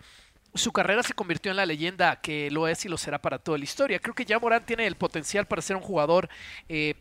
su 0.54 0.72
carrera 0.72 1.04
se 1.04 1.14
convirtió 1.14 1.52
en 1.52 1.58
la 1.58 1.66
leyenda 1.66 2.20
que 2.22 2.50
lo 2.52 2.68
es 2.68 2.84
y 2.86 2.90
lo 2.90 2.98
será 2.98 3.22
para 3.22 3.38
toda 3.38 3.58
la 3.58 3.66
historia. 3.66 4.00
Creo 4.00 4.16
que 4.16 4.26
ya 4.26 4.40
Morán 4.40 4.66
tiene 4.66 4.88
el 4.88 4.96
potencial 4.96 5.46
para 5.46 5.62
ser 5.62 5.76
un 5.76 5.84
jugador 5.84 6.30
eh, 6.70 6.96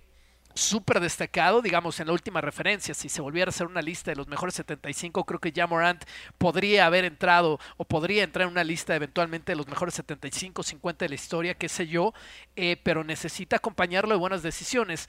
súper 0.56 1.00
destacado, 1.00 1.60
digamos, 1.62 2.00
en 2.00 2.06
la 2.06 2.12
última 2.12 2.40
referencia. 2.40 2.94
Si 2.94 3.08
se 3.08 3.20
volviera 3.20 3.48
a 3.48 3.50
hacer 3.50 3.66
una 3.66 3.82
lista 3.82 4.10
de 4.10 4.16
los 4.16 4.26
mejores 4.26 4.54
75, 4.54 5.24
creo 5.24 5.38
que 5.38 5.52
ya 5.52 5.66
Morant 5.66 6.04
podría 6.38 6.86
haber 6.86 7.04
entrado 7.04 7.60
o 7.76 7.84
podría 7.84 8.24
entrar 8.24 8.46
en 8.46 8.52
una 8.52 8.64
lista 8.64 8.96
eventualmente 8.96 9.52
de 9.52 9.56
los 9.56 9.68
mejores 9.68 9.94
75, 9.94 10.62
50 10.62 11.04
de 11.04 11.08
la 11.10 11.14
historia, 11.14 11.54
qué 11.54 11.68
sé 11.68 11.86
yo, 11.86 12.14
eh, 12.56 12.80
pero 12.82 13.04
necesita 13.04 13.56
acompañarlo 13.56 14.14
de 14.14 14.18
buenas 14.18 14.42
decisiones. 14.42 15.08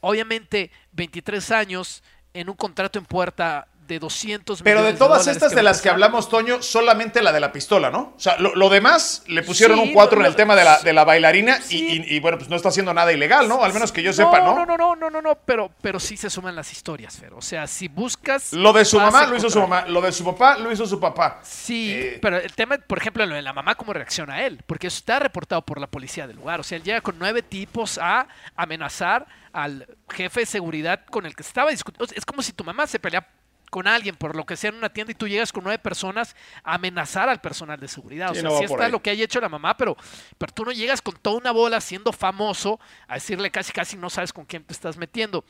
Obviamente, 0.00 0.70
23 0.92 1.50
años 1.52 2.02
en 2.34 2.48
un 2.48 2.56
contrato 2.56 2.98
en 2.98 3.06
puerta 3.06 3.68
de 3.86 3.98
200 3.98 4.62
Pero 4.62 4.82
de 4.82 4.94
todas 4.94 5.26
estas 5.26 5.54
de 5.54 5.62
las 5.62 5.82
que 5.82 5.88
hablamos, 5.88 6.28
Toño, 6.28 6.62
solamente 6.62 7.22
la 7.22 7.32
de 7.32 7.40
la 7.40 7.52
pistola, 7.52 7.90
¿no? 7.90 8.14
O 8.16 8.20
sea, 8.20 8.36
lo, 8.38 8.68
demás 8.68 9.24
le 9.26 9.42
pusieron 9.42 9.78
un 9.78 9.92
4 9.92 10.20
en 10.20 10.26
el 10.26 10.36
tema 10.36 10.56
de 10.56 10.64
la, 10.64 10.80
de 10.80 10.92
la 10.92 11.04
bailarina 11.04 11.58
y, 11.68 12.20
bueno, 12.20 12.38
pues 12.38 12.48
no 12.48 12.56
está 12.56 12.68
haciendo 12.68 12.94
nada 12.94 13.12
ilegal, 13.12 13.48
¿no? 13.48 13.64
Al 13.64 13.72
menos 13.72 13.92
que 13.92 14.02
yo 14.02 14.12
sepa, 14.12 14.40
¿no? 14.40 14.54
No, 14.54 14.66
no, 14.66 14.76
no, 14.76 14.96
no, 14.96 15.10
no, 15.10 15.22
no, 15.22 15.34
pero, 15.44 15.70
pero 15.80 15.98
sí 16.00 16.16
se 16.16 16.30
suman 16.30 16.54
las 16.54 16.72
historias, 16.72 17.16
Fer. 17.16 17.34
O 17.34 17.42
sea, 17.42 17.66
si 17.66 17.88
buscas... 17.88 18.52
Lo 18.52 18.72
de 18.72 18.84
su 18.84 18.98
mamá 18.98 19.26
lo 19.26 19.36
hizo 19.36 19.50
su 19.50 19.60
mamá, 19.60 19.84
lo 19.86 20.00
de 20.00 20.12
su 20.12 20.24
papá 20.24 20.58
lo 20.58 20.72
hizo 20.72 20.86
su 20.86 21.00
papá. 21.00 21.40
Sí, 21.42 21.92
eh, 21.92 22.18
pero 22.20 22.38
el 22.38 22.52
tema, 22.52 22.78
por 22.78 22.98
ejemplo, 22.98 23.24
lo 23.26 23.34
de 23.34 23.42
la 23.42 23.52
mamá, 23.52 23.74
¿cómo 23.74 23.92
reacciona 23.92 24.34
a 24.34 24.46
él? 24.46 24.60
Porque 24.66 24.86
eso 24.86 24.98
está 24.98 25.18
reportado 25.18 25.62
por 25.62 25.80
la 25.80 25.86
policía 25.86 26.26
del 26.26 26.36
lugar. 26.36 26.60
O 26.60 26.62
sea, 26.62 26.76
él 26.76 26.84
llega 26.84 27.00
con 27.00 27.18
nueve 27.18 27.42
tipos 27.42 27.98
a 27.98 28.26
amenazar 28.56 29.26
al 29.52 29.86
jefe 30.10 30.40
de 30.40 30.46
seguridad 30.46 31.04
con 31.10 31.26
el 31.26 31.34
que 31.34 31.42
estaba 31.42 31.70
discutiendo. 31.70 32.12
Es 32.14 32.24
como 32.24 32.42
si 32.42 32.52
tu 32.52 32.64
mamá 32.64 32.86
se 32.86 32.98
pelea 32.98 33.26
con 33.72 33.88
alguien, 33.88 34.16
por 34.16 34.36
lo 34.36 34.44
que 34.44 34.54
sea 34.54 34.68
en 34.68 34.76
una 34.76 34.90
tienda, 34.90 35.12
y 35.12 35.14
tú 35.14 35.26
llegas 35.26 35.50
con 35.50 35.64
nueve 35.64 35.78
personas 35.78 36.36
a 36.62 36.74
amenazar 36.74 37.30
al 37.30 37.40
personal 37.40 37.80
de 37.80 37.88
seguridad. 37.88 38.30
O 38.30 38.34
sea, 38.34 38.50
sí, 38.58 38.64
está 38.64 38.90
lo 38.90 39.00
que 39.00 39.08
haya 39.08 39.24
hecho 39.24 39.40
la 39.40 39.48
mamá, 39.48 39.78
pero, 39.78 39.96
pero 40.36 40.52
tú 40.52 40.66
no 40.66 40.72
llegas 40.72 41.00
con 41.00 41.16
toda 41.16 41.38
una 41.38 41.52
bola 41.52 41.80
siendo 41.80 42.12
famoso 42.12 42.78
a 43.08 43.14
decirle 43.14 43.50
casi 43.50 43.72
casi 43.72 43.96
no 43.96 44.10
sabes 44.10 44.34
con 44.34 44.44
quién 44.44 44.62
te 44.62 44.74
estás 44.74 44.98
metiendo. 44.98 45.42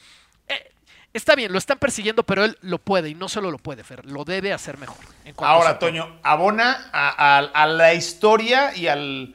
Eh, 0.46 0.70
está 1.12 1.34
bien, 1.34 1.50
lo 1.50 1.58
están 1.58 1.80
persiguiendo, 1.80 2.22
pero 2.22 2.44
él 2.44 2.56
lo 2.60 2.78
puede 2.78 3.08
y 3.08 3.16
no 3.16 3.28
solo 3.28 3.50
lo 3.50 3.58
puede, 3.58 3.82
Fer, 3.82 4.06
lo 4.06 4.22
debe 4.22 4.52
hacer 4.52 4.78
mejor. 4.78 5.04
Ahora, 5.38 5.80
Toño, 5.80 6.20
abona 6.22 6.90
a, 6.92 7.66
la 7.66 7.92
historia 7.92 8.72
y 8.76 8.86
al... 8.86 9.34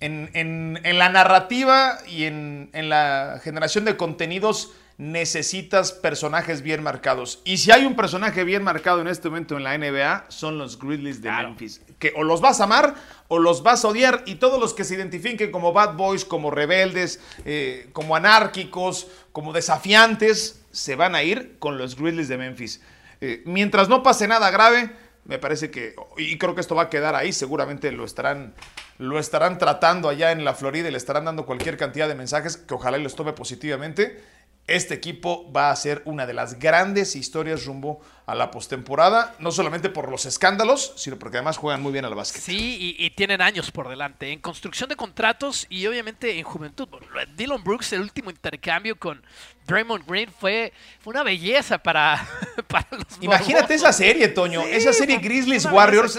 En, 0.00 0.78
la 0.82 1.08
narrativa 1.08 1.98
y 2.06 2.24
en, 2.24 2.68
en 2.74 2.90
la 2.90 3.40
generación 3.42 3.86
de 3.86 3.96
contenidos 3.96 4.72
necesitas 5.00 5.92
personajes 5.92 6.60
bien 6.60 6.82
marcados. 6.82 7.40
Y 7.44 7.56
si 7.56 7.70
hay 7.70 7.86
un 7.86 7.96
personaje 7.96 8.44
bien 8.44 8.62
marcado 8.62 9.00
en 9.00 9.08
este 9.08 9.30
momento 9.30 9.56
en 9.56 9.64
la 9.64 9.76
NBA, 9.78 10.26
son 10.28 10.58
los 10.58 10.78
Grizzlies 10.78 11.22
de 11.22 11.30
Memphis. 11.30 11.80
Que 11.98 12.12
o 12.16 12.22
los 12.22 12.42
vas 12.42 12.60
a 12.60 12.64
amar 12.64 12.94
o 13.28 13.38
los 13.38 13.62
vas 13.62 13.82
a 13.86 13.88
odiar. 13.88 14.22
Y 14.26 14.34
todos 14.34 14.60
los 14.60 14.74
que 14.74 14.84
se 14.84 14.96
identifiquen 14.96 15.50
como 15.50 15.72
bad 15.72 15.94
boys, 15.94 16.26
como 16.26 16.50
rebeldes, 16.50 17.18
eh, 17.46 17.88
como 17.94 18.14
anárquicos, 18.14 19.06
como 19.32 19.54
desafiantes, 19.54 20.60
se 20.70 20.96
van 20.96 21.14
a 21.14 21.22
ir 21.22 21.56
con 21.58 21.78
los 21.78 21.96
Grizzlies 21.96 22.28
de 22.28 22.36
Memphis. 22.36 22.82
Eh, 23.22 23.42
mientras 23.46 23.88
no 23.88 24.02
pase 24.02 24.28
nada 24.28 24.50
grave, 24.50 24.90
me 25.24 25.38
parece 25.38 25.70
que, 25.70 25.94
y 26.18 26.36
creo 26.36 26.54
que 26.54 26.60
esto 26.60 26.74
va 26.74 26.82
a 26.82 26.90
quedar 26.90 27.14
ahí, 27.14 27.32
seguramente 27.32 27.90
lo 27.90 28.04
estarán, 28.04 28.52
lo 28.98 29.18
estarán 29.18 29.56
tratando 29.56 30.10
allá 30.10 30.32
en 30.32 30.44
la 30.44 30.52
Florida 30.52 30.88
y 30.88 30.90
le 30.90 30.98
estarán 30.98 31.24
dando 31.24 31.46
cualquier 31.46 31.78
cantidad 31.78 32.06
de 32.06 32.14
mensajes 32.14 32.58
que 32.58 32.74
ojalá 32.74 32.98
los 32.98 33.14
tome 33.14 33.32
positivamente 33.32 34.22
este 34.70 34.94
equipo 34.94 35.50
va 35.52 35.70
a 35.70 35.76
ser 35.76 36.02
una 36.04 36.26
de 36.26 36.32
las 36.32 36.58
grandes 36.58 37.16
historias 37.16 37.64
rumbo 37.64 38.00
a 38.26 38.34
la 38.36 38.52
postemporada, 38.52 39.34
no 39.40 39.50
solamente 39.50 39.88
por 39.88 40.08
los 40.08 40.24
escándalos, 40.24 40.92
sino 40.96 41.18
porque 41.18 41.38
además 41.38 41.56
juegan 41.56 41.82
muy 41.82 41.90
bien 41.90 42.04
al 42.04 42.14
básquet. 42.14 42.40
Sí, 42.40 42.94
y, 42.96 43.10
tienen 43.10 43.40
años 43.40 43.72
por 43.72 43.88
delante 43.88 44.30
en 44.30 44.38
construcción 44.38 44.88
de 44.88 44.94
contratos 44.94 45.66
y 45.68 45.84
obviamente 45.88 46.38
en 46.38 46.44
juventud. 46.44 46.88
Dylan 47.36 47.64
Brooks, 47.64 47.92
el 47.92 48.02
último 48.02 48.30
intercambio 48.30 48.96
con 48.96 49.20
Draymond 49.66 50.06
Green 50.06 50.30
fue, 50.30 50.72
fue 51.00 51.10
una 51.10 51.24
belleza 51.24 51.78
para, 51.78 52.24
los 52.92 53.04
Imagínate 53.20 53.74
esa 53.74 53.92
serie, 53.92 54.28
Toño, 54.28 54.62
esa 54.62 54.92
serie 54.92 55.18
Grizzlies 55.18 55.64
Warriors, 55.64 56.16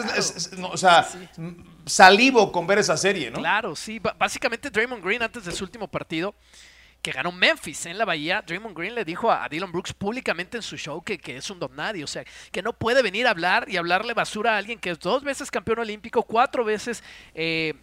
o 0.70 0.77
sea, 0.77 1.08
salivo 1.86 2.51
con 2.51 2.67
ver 2.67 2.79
esa 2.79 2.98
serie, 2.98 3.31
¿no? 3.31 3.39
Claro, 3.39 3.74
sí, 3.74 4.01
básicamente 4.17 4.70
Draymond 4.70 5.03
Green 5.03 5.24
antes 5.24 5.46
de 5.46 5.53
su 5.53 5.63
último 5.63 5.88
partido 5.88 6.36
que 7.01 7.12
ganó 7.12 7.31
Memphis 7.31 7.86
en 7.88 7.98
la 7.98 8.05
Bahía, 8.05 8.43
Draymond 8.46 8.77
Green 8.77 8.96
le 8.96 9.03
dijo 9.03 9.31
a, 9.31 9.48
Dylan 9.50 9.72
Brooks 9.72 9.93
públicamente 9.93 10.58
en 10.58 10.63
su 10.63 10.77
show 10.77 11.01
que, 11.03 11.17
que, 11.17 11.38
es 11.38 11.50
un 11.50 11.60
don 11.60 11.75
nadie, 11.75 12.03
o 12.03 12.08
sea, 12.08 12.24
que 12.51 12.62
no 12.62 12.74
puede 12.74 13.01
venir 13.01 13.27
a 13.27 13.31
hablar 13.31 13.65
y 13.67 13.77
hablarle 13.77 14.13
basura 14.13 14.53
a 14.53 14.58
alguien 14.58 14.79
que 14.79 14.91
es 14.91 15.00
dos 15.00 15.24
veces 15.24 15.50
campeón 15.50 15.79
olímpico, 15.79 16.24
cuatro 16.24 16.63
veces 16.63 17.03
eh, 17.34 17.74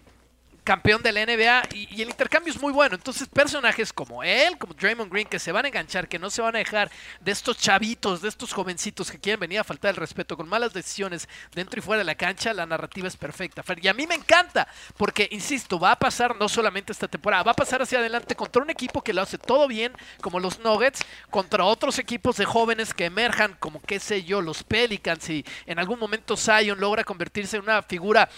campeón 0.68 1.02
de 1.02 1.12
la 1.12 1.24
NBA 1.24 1.62
y, 1.72 2.02
el 2.02 2.10
intercambio 2.10 2.52
es 2.52 2.60
muy 2.60 2.74
bueno. 2.74 2.94
Entonces, 2.94 3.26
personajes 3.26 3.90
como 3.90 4.22
él, 4.22 4.58
como 4.58 4.74
Draymond 4.74 5.10
Green, 5.10 5.26
que 5.26 5.38
se 5.38 5.50
van 5.50 5.64
a 5.64 5.68
enganchar, 5.68 6.08
que 6.08 6.18
no 6.18 6.28
se 6.28 6.42
van 6.42 6.54
a 6.56 6.58
dejar 6.58 6.90
de 7.20 7.32
estos 7.32 7.56
chavitos, 7.56 8.20
de 8.20 8.28
estos 8.28 8.52
jovencitos 8.52 9.10
que 9.10 9.18
quieren 9.18 9.40
venir 9.40 9.60
a 9.60 9.64
faltar 9.64 9.92
el 9.92 9.96
respeto 9.96 10.36
con 10.36 10.46
malas 10.46 10.74
decisiones 10.74 11.26
dentro 11.54 11.78
y 11.78 11.82
fuera 11.82 12.00
de 12.00 12.04
la 12.04 12.16
cancha, 12.16 12.52
la 12.52 12.66
narrativa 12.66 13.08
es 13.08 13.16
perfecta. 13.16 13.64
Y 13.80 13.88
a 13.88 13.94
mí 13.94 14.06
me 14.06 14.14
encanta, 14.14 14.68
porque, 14.98 15.26
insisto, 15.30 15.80
va 15.80 15.92
a 15.92 15.98
pasar 15.98 16.36
no 16.36 16.50
solamente 16.50 16.92
esta 16.92 17.08
temporada, 17.08 17.44
va 17.44 17.52
a 17.52 17.56
pasar 17.56 17.80
hacia 17.80 18.00
adelante 18.00 18.34
contra 18.34 18.60
un 18.60 18.68
equipo 18.68 19.02
que 19.02 19.14
lo 19.14 19.22
hace 19.22 19.38
todo 19.38 19.68
bien, 19.68 19.94
como 20.20 20.38
los 20.38 20.58
Nuggets, 20.58 21.00
contra 21.30 21.64
otros 21.64 21.98
equipos 21.98 22.36
de 22.36 22.44
jóvenes 22.44 22.92
que 22.92 23.06
emerjan, 23.06 23.56
como 23.58 23.80
qué 23.80 23.98
sé 23.98 24.22
yo, 24.22 24.42
los 24.42 24.64
Pelicans, 24.64 25.30
y 25.30 25.46
en 25.64 25.78
algún 25.78 25.98
momento 25.98 26.36
Zion 26.36 26.78
logra 26.78 27.04
convertirse 27.04 27.56
en 27.56 27.62
una 27.62 27.80
figura 27.80 28.28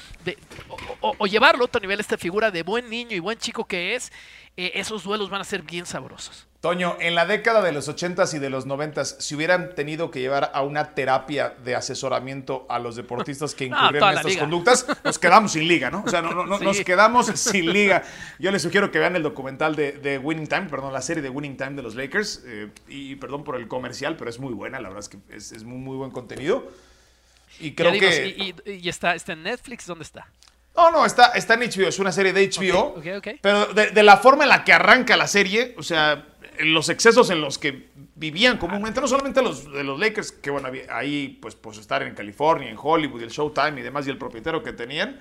o, 1.00 1.16
o 1.18 1.26
llevarlo 1.26 1.64
a 1.64 1.66
otro 1.66 1.80
nivel 1.80 1.98
este 1.98 2.19
figura 2.20 2.50
de 2.52 2.62
buen 2.62 2.88
niño 2.88 3.16
y 3.16 3.18
buen 3.18 3.38
chico 3.38 3.64
que 3.64 3.96
es, 3.96 4.12
eh, 4.56 4.72
esos 4.74 5.02
duelos 5.02 5.30
van 5.30 5.40
a 5.40 5.44
ser 5.44 5.62
bien 5.62 5.86
sabrosos. 5.86 6.46
Toño, 6.60 6.98
en 7.00 7.14
la 7.14 7.24
década 7.24 7.62
de 7.62 7.72
los 7.72 7.88
80s 7.88 8.34
y 8.34 8.38
de 8.38 8.50
los 8.50 8.66
90s, 8.66 9.18
si 9.18 9.34
hubieran 9.34 9.74
tenido 9.74 10.10
que 10.10 10.20
llevar 10.20 10.50
a 10.52 10.60
una 10.60 10.94
terapia 10.94 11.54
de 11.64 11.74
asesoramiento 11.74 12.66
a 12.68 12.78
los 12.78 12.96
deportistas 12.96 13.54
que 13.54 13.64
incurren 13.66 14.02
en 14.04 14.18
estas 14.18 14.36
conductas, 14.36 14.86
nos 15.02 15.18
quedamos 15.18 15.52
sin 15.52 15.66
liga, 15.66 15.90
¿no? 15.90 16.04
O 16.06 16.10
sea, 16.10 16.20
no, 16.20 16.44
nos 16.44 16.80
quedamos 16.80 17.26
sin 17.34 17.72
liga. 17.72 18.02
Yo 18.38 18.50
les 18.50 18.60
sugiero 18.60 18.90
que 18.90 18.98
vean 18.98 19.16
el 19.16 19.22
documental 19.22 19.74
de, 19.74 20.20
Winning 20.22 20.48
Time, 20.48 20.66
perdón, 20.66 20.92
la 20.92 21.00
serie 21.00 21.22
de 21.22 21.30
Winning 21.30 21.56
Time 21.56 21.72
de 21.72 21.82
los 21.82 21.94
Lakers. 21.94 22.42
Eh, 22.44 22.68
y 22.88 23.16
perdón 23.16 23.42
por 23.42 23.56
el 23.56 23.66
comercial, 23.66 24.18
pero 24.18 24.28
es 24.28 24.38
muy 24.38 24.52
buena, 24.52 24.80
la 24.80 24.90
verdad 24.90 25.00
es 25.00 25.08
que 25.08 25.18
es, 25.34 25.64
muy, 25.64 25.78
muy 25.78 25.96
buen 25.96 26.10
contenido. 26.10 26.70
Y 27.58 27.72
creo 27.72 27.92
que. 27.92 28.54
Y, 28.66 28.88
está, 28.88 29.14
está 29.14 29.32
en 29.32 29.44
Netflix? 29.44 29.86
¿Dónde 29.86 30.04
está? 30.04 30.28
No, 30.76 30.90
no, 30.90 31.04
está, 31.04 31.32
está 31.32 31.54
en 31.54 31.60
HBO, 31.60 31.88
es 31.88 31.98
una 31.98 32.12
serie 32.12 32.32
de 32.32 32.48
HBO. 32.48 33.02
Pero 33.42 33.66
de, 33.66 34.02
la 34.02 34.16
forma 34.16 34.44
en 34.44 34.48
la 34.50 34.64
que 34.64 34.72
arranca 34.72 35.16
la 35.16 35.26
serie, 35.26 35.74
o 35.76 35.82
sea, 35.82 36.26
los 36.60 36.88
excesos 36.88 37.30
en 37.30 37.40
los 37.40 37.58
que 37.58 37.90
vivían 38.14 38.58
comúnmente, 38.58 39.00
no 39.00 39.08
solamente 39.08 39.42
los 39.42 39.70
de 39.72 39.82
los 39.82 39.98
Lakers, 39.98 40.32
que 40.32 40.50
bueno, 40.50 40.70
ahí 40.90 41.38
pues, 41.40 41.54
pues 41.54 41.78
estar 41.78 42.02
en 42.02 42.14
California, 42.14 42.70
en 42.70 42.76
Hollywood, 42.80 43.22
el 43.22 43.30
Showtime 43.30 43.80
y 43.80 43.82
demás, 43.82 44.06
y 44.06 44.10
el 44.10 44.18
propietario 44.18 44.62
que 44.62 44.72
tenían, 44.72 45.18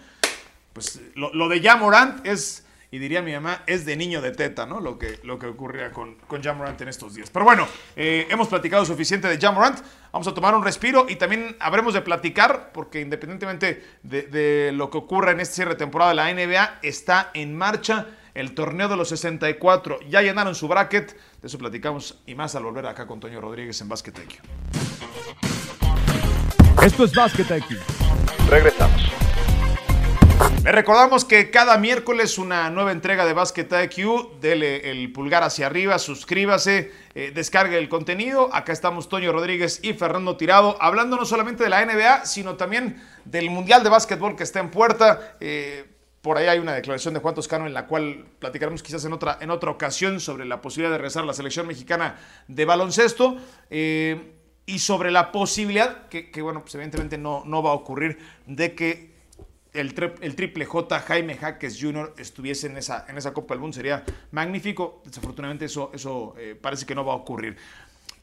pues 0.74 1.02
lo, 1.16 1.34
lo 1.34 1.50
de 1.50 1.62
Jamorant 1.62 2.26
es 2.26 2.66
y 2.92 2.98
diría 2.98 3.22
mi 3.22 3.34
mamá, 3.34 3.64
es 3.68 3.86
de 3.86 3.96
niño 3.96 4.22
de 4.22 4.32
teta, 4.32 4.66
¿no? 4.66 4.80
Lo 4.80 4.98
que, 4.98 5.20
lo 5.24 5.38
que 5.38 5.46
ocurría 5.46 5.92
con, 5.92 6.16
con 6.28 6.42
Jamorant 6.42 6.82
en 6.82 6.88
estos 6.88 7.14
días. 7.14 7.30
Pero 7.30 7.46
bueno, 7.46 7.68
eh, 7.96 8.26
hemos 8.30 8.48
platicado 8.48 8.84
suficiente 8.84 9.28
de 9.28 9.38
Jamorant. 9.38 9.80
Vamos 10.12 10.28
a 10.28 10.34
tomar 10.34 10.56
un 10.56 10.64
respiro 10.64 11.06
y 11.08 11.16
también 11.16 11.56
habremos 11.60 11.94
de 11.94 12.02
platicar, 12.02 12.72
porque 12.74 13.02
independientemente 13.02 13.86
de, 14.02 14.72
lo 14.74 14.90
que 14.90 14.98
ocurra 14.98 15.32
en 15.32 15.40
este 15.40 15.56
cierre 15.56 15.72
de 15.72 15.78
temporada 15.78 16.12
de 16.12 16.16
la 16.16 16.34
NBA, 16.34 16.80
está 16.82 17.30
en 17.36 17.56
marcha 17.56 18.08
el 18.34 18.56
torneo 18.56 18.88
de 18.88 18.98
los 18.98 19.10
64. 19.10 20.00
Ya 20.10 20.24
llenaron 20.24 20.56
su 20.56 20.68
bracket. 20.68 21.16
De 21.42 21.48
eso 21.48 21.60
platicamos 21.60 22.20
y 22.26 22.34
más 22.34 22.56
al 22.56 22.64
volver 22.64 22.88
acá 22.88 23.06
con 23.06 23.20
Toño 23.20 23.40
Rodríguez 23.40 23.80
en 23.82 23.90
Basket 23.90 24.14
IQ. 24.18 24.42
Esto 26.82 27.04
es 27.04 27.14
Basket 27.14 27.58
IQ. 27.58 27.78
Regresamos. 28.50 29.29
Le 30.64 30.74
recordamos 30.74 31.24
que 31.24 31.52
cada 31.52 31.78
miércoles 31.78 32.38
una 32.38 32.70
nueva 32.70 32.92
entrega 32.92 33.26
de 33.26 33.32
Basket 33.32 33.68
IQ. 33.86 34.42
Dele 34.42 34.92
el 34.92 35.14
pulgar 35.14 35.42
hacia 35.42 35.68
arriba, 35.68 35.98
suscríbase, 36.00 36.92
eh, 37.16 37.32
descargue 37.34 37.78
el 37.78 37.88
contenido. 37.88 38.54
Acá 38.54 38.74
estamos 38.74 39.08
Toño 39.08 39.32
Rodríguez 39.32 39.80
y 39.84 39.94
Fernando 39.94 40.36
Tirado, 40.36 40.76
hablando 40.82 41.16
no 41.16 41.24
solamente 41.24 41.64
de 41.64 41.70
la 41.70 41.86
NBA, 41.86 42.26
sino 42.26 42.56
también 42.56 43.02
del 43.24 43.50
Mundial 43.50 43.84
de 43.84 43.90
Básquetbol 43.90 44.36
que 44.36 44.44
está 44.44 44.60
en 44.60 44.70
puerta. 44.70 45.38
Eh, 45.40 45.86
por 46.22 46.38
ahí 46.38 46.48
hay 46.48 46.60
una 46.60 46.74
declaración 46.74 47.14
de 47.14 47.22
Juan 47.22 47.36
Toscano 47.36 47.66
en 47.66 47.74
la 47.74 47.88
cual 47.88 48.26
platicaremos 48.40 48.84
quizás 48.84 49.06
en 49.06 49.14
otra, 49.14 49.38
en 49.40 49.52
otra 49.52 49.72
ocasión 49.72 50.20
sobre 50.20 50.44
la 50.44 50.60
posibilidad 50.60 50.92
de 50.92 50.98
regresar 50.98 51.24
a 51.24 51.26
la 51.26 51.34
selección 51.34 51.68
mexicana 51.68 52.20
de 52.50 52.66
baloncesto. 52.66 53.38
Eh, 53.70 54.34
y 54.66 54.80
sobre 54.80 55.10
la 55.10 55.32
posibilidad, 55.32 56.10
que, 56.10 56.30
bueno, 56.44 56.62
pues 56.62 56.76
evidentemente 56.76 57.18
no, 57.18 57.44
no 57.46 57.64
va 57.64 57.72
a 57.72 57.74
ocurrir, 57.74 58.20
de 58.46 58.76
que 58.76 59.19
el, 59.74 59.94
triple 59.94 60.66
J 60.66 61.00
Jaime 61.00 61.36
Jaques 61.36 61.78
Jr. 61.80 62.14
estuviese 62.18 62.68
en 62.68 62.78
esa, 62.78 63.06
en 63.08 63.18
esa 63.18 63.34
Copa 63.34 63.54
del 63.54 63.62
Mundo 63.62 63.76
sería 63.76 64.04
magnífico. 64.32 65.02
Desafortunadamente 65.06 65.66
eso, 65.66 65.92
eso 65.94 66.36
eh, 66.38 66.58
parece 66.60 66.86
que 66.86 66.96
no 66.96 67.06
va 67.06 67.14
a 67.14 67.18
ocurrir. 67.18 67.58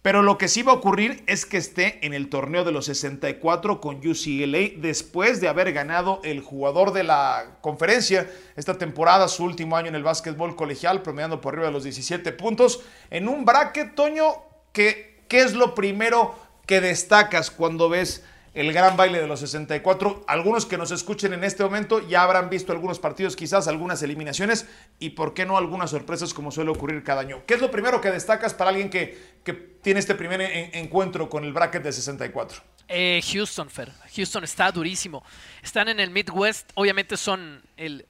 Pero 0.02 0.22
lo 0.22 0.38
que 0.38 0.46
sí 0.46 0.62
va 0.62 0.70
a 0.70 0.76
ocurrir 0.76 1.24
es 1.26 1.46
que 1.46 1.56
esté 1.56 2.06
en 2.06 2.14
el 2.14 2.28
torneo 2.28 2.62
de 2.62 2.70
los 2.70 2.84
64 2.86 3.80
con 3.80 3.96
UCLA 3.96 4.70
después 4.76 5.40
de 5.40 5.48
haber 5.48 5.72
ganado 5.72 6.20
el 6.22 6.42
jugador 6.42 6.92
de 6.92 7.02
la 7.02 7.58
conferencia 7.60 8.30
esta 8.54 8.78
temporada, 8.78 9.26
su 9.26 9.42
último 9.42 9.76
año 9.76 9.88
en 9.88 9.96
el 9.96 10.04
básquetbol 10.04 10.54
colegial, 10.54 11.02
promediando 11.02 11.40
por 11.40 11.54
arriba 11.54 11.66
de 11.66 11.72
los 11.72 11.82
17 11.82 12.30
puntos, 12.32 12.82
en 13.10 13.28
un 13.28 13.44
bracket, 13.44 13.96
Toño, 13.96 14.26
que, 14.72 15.24
¿qué 15.26 15.40
es 15.40 15.54
lo 15.54 15.74
primero 15.74 16.36
que 16.66 16.80
destacas 16.80 17.50
cuando 17.50 17.88
ves 17.88 18.22
el 18.56 18.72
gran 18.72 18.96
baile 18.96 19.20
de 19.20 19.26
los 19.26 19.40
64. 19.40 20.24
Algunos 20.26 20.64
que 20.64 20.78
nos 20.78 20.90
escuchen 20.90 21.34
en 21.34 21.44
este 21.44 21.62
momento 21.62 22.00
ya 22.08 22.22
habrán 22.22 22.48
visto 22.48 22.72
algunos 22.72 22.98
partidos, 22.98 23.36
quizás 23.36 23.68
algunas 23.68 24.02
eliminaciones 24.02 24.66
y, 24.98 25.10
¿por 25.10 25.34
qué 25.34 25.44
no, 25.44 25.58
algunas 25.58 25.90
sorpresas 25.90 26.32
como 26.32 26.50
suele 26.50 26.70
ocurrir 26.70 27.04
cada 27.04 27.20
año? 27.20 27.42
¿Qué 27.46 27.54
es 27.54 27.60
lo 27.60 27.70
primero 27.70 28.00
que 28.00 28.10
destacas 28.10 28.54
para 28.54 28.70
alguien 28.70 28.88
que, 28.88 29.36
que 29.44 29.52
tiene 29.52 30.00
este 30.00 30.14
primer 30.14 30.40
encuentro 30.40 31.28
con 31.28 31.44
el 31.44 31.52
bracket 31.52 31.82
de 31.82 31.92
64? 31.92 32.62
Eh, 32.88 33.20
Houston, 33.30 33.68
Fer. 33.68 33.92
Houston 34.16 34.44
está 34.44 34.72
durísimo. 34.72 35.22
Están 35.62 35.88
en 35.88 36.00
el 36.00 36.10
Midwest. 36.10 36.70
Obviamente 36.76 37.18
son 37.18 37.62
el 37.76 38.06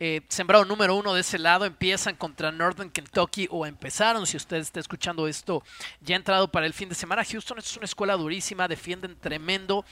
eh, 0.00 0.22
sembrado 0.28 0.64
número 0.64 0.96
uno 0.96 1.14
de 1.14 1.20
ese 1.20 1.38
lado, 1.38 1.64
empiezan 1.64 2.16
contra 2.16 2.50
Northern 2.50 2.90
Kentucky 2.90 3.46
o 3.50 3.64
empezaron, 3.64 4.26
si 4.26 4.36
usted 4.36 4.56
está 4.56 4.80
escuchando 4.80 5.28
esto, 5.28 5.62
ya 6.00 6.16
entrado 6.16 6.50
para 6.50 6.66
el 6.66 6.72
fin 6.72 6.88
de 6.88 6.94
semana. 6.94 7.24
Houston 7.24 7.58
es 7.58 7.76
una 7.76 7.84
escuela 7.84 8.16
durísima, 8.16 8.66
defienden 8.66 9.16
tremendo. 9.20 9.84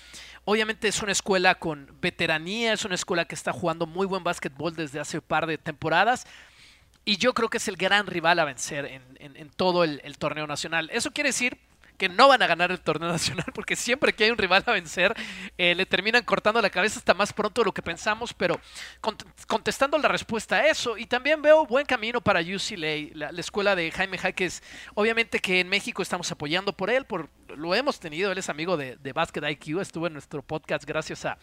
Obviamente 0.45 0.89
es 0.89 1.01
una 1.03 1.13
escuela 1.13 1.55
con 1.55 1.89
veteranía, 2.01 2.73
es 2.73 2.85
una 2.85 2.97
escuela 2.97 3.27
que 3.27 3.37
está 3.37 3.53
jugando 3.53 3.87
muy 3.87 4.07
buen 4.07 4.25
básquetbol 4.25 4.75
desde 4.75 4.99
hace 4.99 5.19
un 5.19 5.25
par 5.25 5.47
de 5.47 5.59
temporadas. 5.59 6.27
Y 7.05 7.17
yo 7.17 7.33
creo 7.35 7.49
que 7.49 7.59
es 7.59 7.69
el 7.69 7.77
gran 7.77 8.07
rival 8.07 8.39
a 8.39 8.45
vencer 8.45 8.87
en, 9.19 9.51
todo 9.51 9.85
el 9.85 10.19
torneo 10.19 10.47
nacional. 10.47 10.89
Eso 10.93 11.11
quiere 11.13 11.31
decir 11.31 11.59
que 12.03 12.09
no 12.09 12.27
van 12.27 12.43
a 12.43 12.49
ganar 12.49 12.73
el 12.73 12.81
torneo 12.81 13.09
nacional 13.09 13.47
porque 13.55 13.77
siempre 13.77 14.13
que 14.13 14.25
hay 14.25 14.33
un 14.33 14.37
rival 14.37 14.65
a 14.67 14.73
vencer 14.73 15.15
eh, 15.57 15.73
le 15.77 15.87
terminan 15.87 16.25
cortando 16.25 16.61
la 16.61 16.69
cabeza 16.69 16.99
hasta 16.99 17.15
más 17.15 17.33
pronto 17.33 17.61
de 17.61 17.67
lo 17.67 17.73
que 17.73 17.81
pensamos, 17.81 18.35
pero 18.35 18.61
contestando 19.47 19.97
la 19.99 20.09
respuesta 20.09 20.57
a 20.57 20.67
eso 20.67 20.99
y 20.99 21.07
también 21.07 21.41
veo 21.43 21.65
buen 21.65 21.87
camino 21.87 22.21
para 22.21 22.41
UCLA, 22.41 23.31
la, 23.31 23.41
escuela 23.41 23.77
de 23.77 23.93
Jaime 23.93 24.19
Jaques, 24.19 24.65
obviamente 24.95 25.39
que 25.39 25.61
en 25.61 25.69
México 25.69 26.03
estamos 26.03 26.29
apoyando 26.33 26.73
por 26.73 26.91
él, 26.91 27.05
por 27.05 27.29
lo 27.57 27.75
hemos 27.75 27.99
tenido, 28.01 28.33
él 28.33 28.39
es 28.39 28.49
amigo 28.49 28.77
de, 28.77 28.97
de 28.97 29.13
Basket 29.13 29.43
IQ, 29.49 29.81
estuvo 29.81 30.07
en 30.07 30.13
nuestro 30.13 30.43
podcast 30.43 30.85
gracias 30.85 31.25
a, 31.25 31.39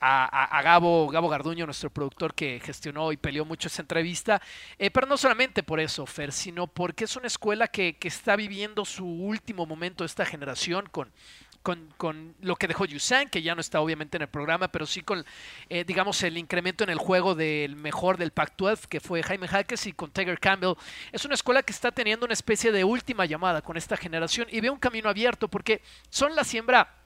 a, 0.00 0.62
Gabo, 0.62 1.08
Gabo 1.08 1.28
Garduño, 1.28 1.66
nuestro 1.66 1.90
productor 1.90 2.34
que 2.34 2.60
gestionó 2.60 3.12
y 3.12 3.16
peleó 3.16 3.44
mucho 3.44 3.68
esa 3.68 3.82
entrevista, 3.82 4.40
eh, 4.78 4.90
pero 4.90 5.06
no 5.06 5.16
solamente 5.16 5.62
por 5.62 5.80
eso, 5.80 6.06
Fer, 6.06 6.32
sino 6.32 6.66
porque 6.66 7.04
es 7.04 7.16
una 7.16 7.26
escuela 7.26 7.68
que, 7.68 7.96
que 7.96 8.08
está 8.08 8.36
viviendo 8.36 8.84
su 8.84 9.06
último 9.06 9.66
momento 9.66 10.04
esta 10.04 10.24
generación 10.24 10.86
con 10.90 11.10
con, 11.62 11.92
con, 11.96 12.34
lo 12.40 12.56
que 12.56 12.68
dejó 12.68 12.84
Yusan, 12.84 13.28
que 13.28 13.42
ya 13.42 13.54
no 13.54 13.60
está 13.60 13.80
obviamente 13.80 14.16
en 14.16 14.22
el 14.22 14.28
programa, 14.28 14.68
pero 14.68 14.86
sí 14.86 15.02
con, 15.02 15.24
eh, 15.68 15.84
digamos, 15.84 16.22
el 16.22 16.38
incremento 16.38 16.84
en 16.84 16.90
el 16.90 16.98
juego 16.98 17.34
del 17.34 17.76
mejor 17.76 18.16
del 18.16 18.32
Pac-12, 18.32 18.86
que 18.86 19.00
fue 19.00 19.22
Jaime 19.22 19.48
Jaques, 19.48 19.86
y 19.86 19.92
con 19.92 20.10
Tiger 20.10 20.38
Campbell. 20.38 20.74
Es 21.12 21.24
una 21.24 21.34
escuela 21.34 21.62
que 21.62 21.72
está 21.72 21.92
teniendo 21.92 22.24
una 22.26 22.34
especie 22.34 22.72
de 22.72 22.84
última 22.84 23.26
llamada 23.26 23.62
con 23.62 23.76
esta 23.76 23.96
generación 23.96 24.48
y 24.50 24.60
ve 24.60 24.70
un 24.70 24.78
camino 24.78 25.08
abierto 25.08 25.48
porque 25.48 25.82
son 26.08 26.34
la 26.34 26.44
siembra 26.44 26.99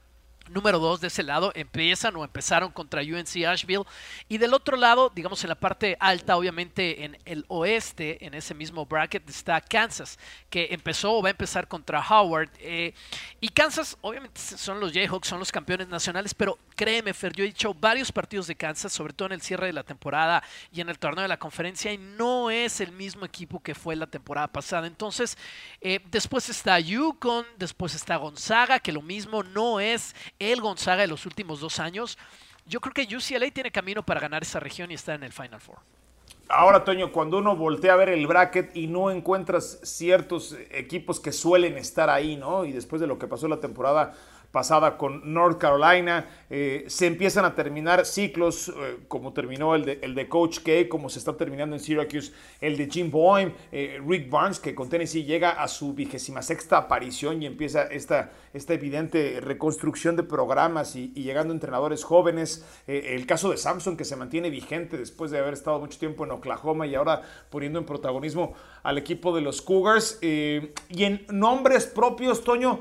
número 0.50 0.78
dos 0.78 1.00
de 1.00 1.08
ese 1.08 1.22
lado 1.22 1.52
empiezan 1.54 2.16
o 2.16 2.24
empezaron 2.24 2.70
contra 2.70 3.02
UNC 3.02 3.44
Asheville. 3.46 3.84
Y 4.28 4.38
del 4.38 4.54
otro 4.54 4.76
lado, 4.76 5.10
digamos 5.14 5.42
en 5.42 5.48
la 5.48 5.54
parte 5.54 5.96
alta, 6.00 6.36
obviamente 6.36 7.04
en 7.04 7.18
el 7.24 7.44
oeste, 7.48 8.24
en 8.24 8.34
ese 8.34 8.54
mismo 8.54 8.86
bracket 8.86 9.28
está 9.28 9.60
Kansas, 9.60 10.18
que 10.50 10.68
empezó 10.70 11.12
o 11.12 11.22
va 11.22 11.28
a 11.28 11.30
empezar 11.30 11.68
contra 11.68 12.00
Howard. 12.00 12.50
Eh, 12.58 12.94
y 13.40 13.48
Kansas, 13.48 13.96
obviamente 14.00 14.40
son 14.40 14.80
los 14.80 14.92
Jayhawks, 14.92 15.28
son 15.28 15.38
los 15.38 15.52
campeones 15.52 15.88
nacionales, 15.88 16.34
pero 16.34 16.58
créeme 16.76 17.14
Fer, 17.14 17.32
yo 17.32 17.44
he 17.44 17.48
dicho 17.48 17.74
varios 17.74 18.12
partidos 18.12 18.46
de 18.46 18.56
Kansas, 18.56 18.92
sobre 18.92 19.12
todo 19.12 19.26
en 19.26 19.32
el 19.32 19.42
cierre 19.42 19.66
de 19.66 19.72
la 19.72 19.82
temporada 19.82 20.42
y 20.72 20.80
en 20.80 20.88
el 20.88 20.98
torneo 20.98 21.22
de 21.22 21.28
la 21.28 21.38
conferencia 21.38 21.92
y 21.92 21.98
no 21.98 22.50
es 22.50 22.80
el 22.80 22.92
mismo 22.92 23.24
equipo 23.24 23.60
que 23.60 23.74
fue 23.74 23.96
la 23.96 24.06
temporada 24.06 24.48
pasada, 24.48 24.86
entonces 24.86 25.36
eh, 25.80 26.00
después 26.10 26.48
está 26.48 26.78
Yukon, 26.80 27.46
después 27.56 27.94
está 27.94 28.16
Gonzaga, 28.16 28.80
que 28.80 28.92
lo 28.92 29.02
mismo 29.02 29.42
no 29.42 29.80
es 29.80 30.14
el 30.38 30.60
Gonzaga 30.60 31.02
de 31.02 31.08
los 31.08 31.26
últimos 31.26 31.60
dos 31.60 31.80
años, 31.80 32.18
yo 32.66 32.80
creo 32.80 32.94
que 32.94 33.16
UCLA 33.16 33.50
tiene 33.50 33.70
camino 33.70 34.02
para 34.02 34.20
ganar 34.20 34.42
esa 34.42 34.60
región 34.60 34.90
y 34.90 34.94
estar 34.94 35.14
en 35.14 35.24
el 35.24 35.32
Final 35.32 35.60
Four. 35.60 35.78
Ahora, 36.48 36.84
Toño, 36.84 37.10
cuando 37.10 37.38
uno 37.38 37.56
voltea 37.56 37.94
a 37.94 37.96
ver 37.96 38.10
el 38.10 38.26
bracket 38.26 38.76
y 38.76 38.86
no 38.86 39.10
encuentras 39.10 39.80
ciertos 39.82 40.56
equipos 40.70 41.18
que 41.18 41.32
suelen 41.32 41.78
estar 41.78 42.10
ahí, 42.10 42.36
¿no? 42.36 42.64
Y 42.66 42.72
después 42.72 43.00
de 43.00 43.06
lo 43.06 43.18
que 43.18 43.26
pasó 43.26 43.48
la 43.48 43.60
temporada 43.60 44.14
pasada 44.54 44.96
con 44.96 45.34
North 45.34 45.58
Carolina. 45.58 46.28
Eh, 46.48 46.84
se 46.86 47.08
empiezan 47.08 47.44
a 47.44 47.56
terminar 47.56 48.06
ciclos, 48.06 48.68
eh, 48.68 48.98
como 49.08 49.32
terminó 49.32 49.74
el 49.74 49.84
de, 49.84 49.98
el 50.00 50.14
de 50.14 50.28
Coach 50.28 50.60
K, 50.60 50.88
como 50.88 51.08
se 51.08 51.18
está 51.18 51.36
terminando 51.36 51.74
en 51.74 51.82
Syracuse 51.82 52.32
el 52.60 52.76
de 52.76 52.88
Jim 52.88 53.10
Boehm, 53.10 53.52
eh, 53.72 54.00
Rick 54.06 54.30
Barnes, 54.30 54.60
que 54.60 54.72
con 54.72 54.88
Tennessee 54.88 55.24
llega 55.24 55.50
a 55.50 55.66
su 55.66 55.92
vigésima 55.92 56.40
sexta 56.40 56.78
aparición 56.78 57.42
y 57.42 57.46
empieza 57.46 57.82
esta, 57.82 58.30
esta 58.52 58.74
evidente 58.74 59.40
reconstrucción 59.40 60.14
de 60.14 60.22
programas 60.22 60.94
y, 60.94 61.08
llegando 61.08 61.52
entrenadores 61.52 62.04
jóvenes. 62.04 62.64
el 62.86 63.26
caso 63.26 63.50
de 63.50 63.56
Samson, 63.56 63.96
que 63.96 64.04
se 64.04 64.14
mantiene 64.14 64.50
vigente 64.50 64.96
después 64.96 65.32
de 65.32 65.38
haber 65.38 65.54
estado 65.54 65.80
mucho 65.80 65.98
tiempo 65.98 66.24
en 66.24 66.30
Oklahoma 66.30 66.86
y 66.86 66.94
ahora 66.94 67.22
poniendo 67.50 67.80
en 67.80 67.86
protagonismo 67.86 68.54
al 68.84 68.98
equipo 68.98 69.34
de 69.34 69.40
los 69.40 69.62
Cougars. 69.62 70.18
y 70.22 71.02
en 71.02 71.26
nombres 71.30 71.86
propios, 71.86 72.44
Toño, 72.44 72.80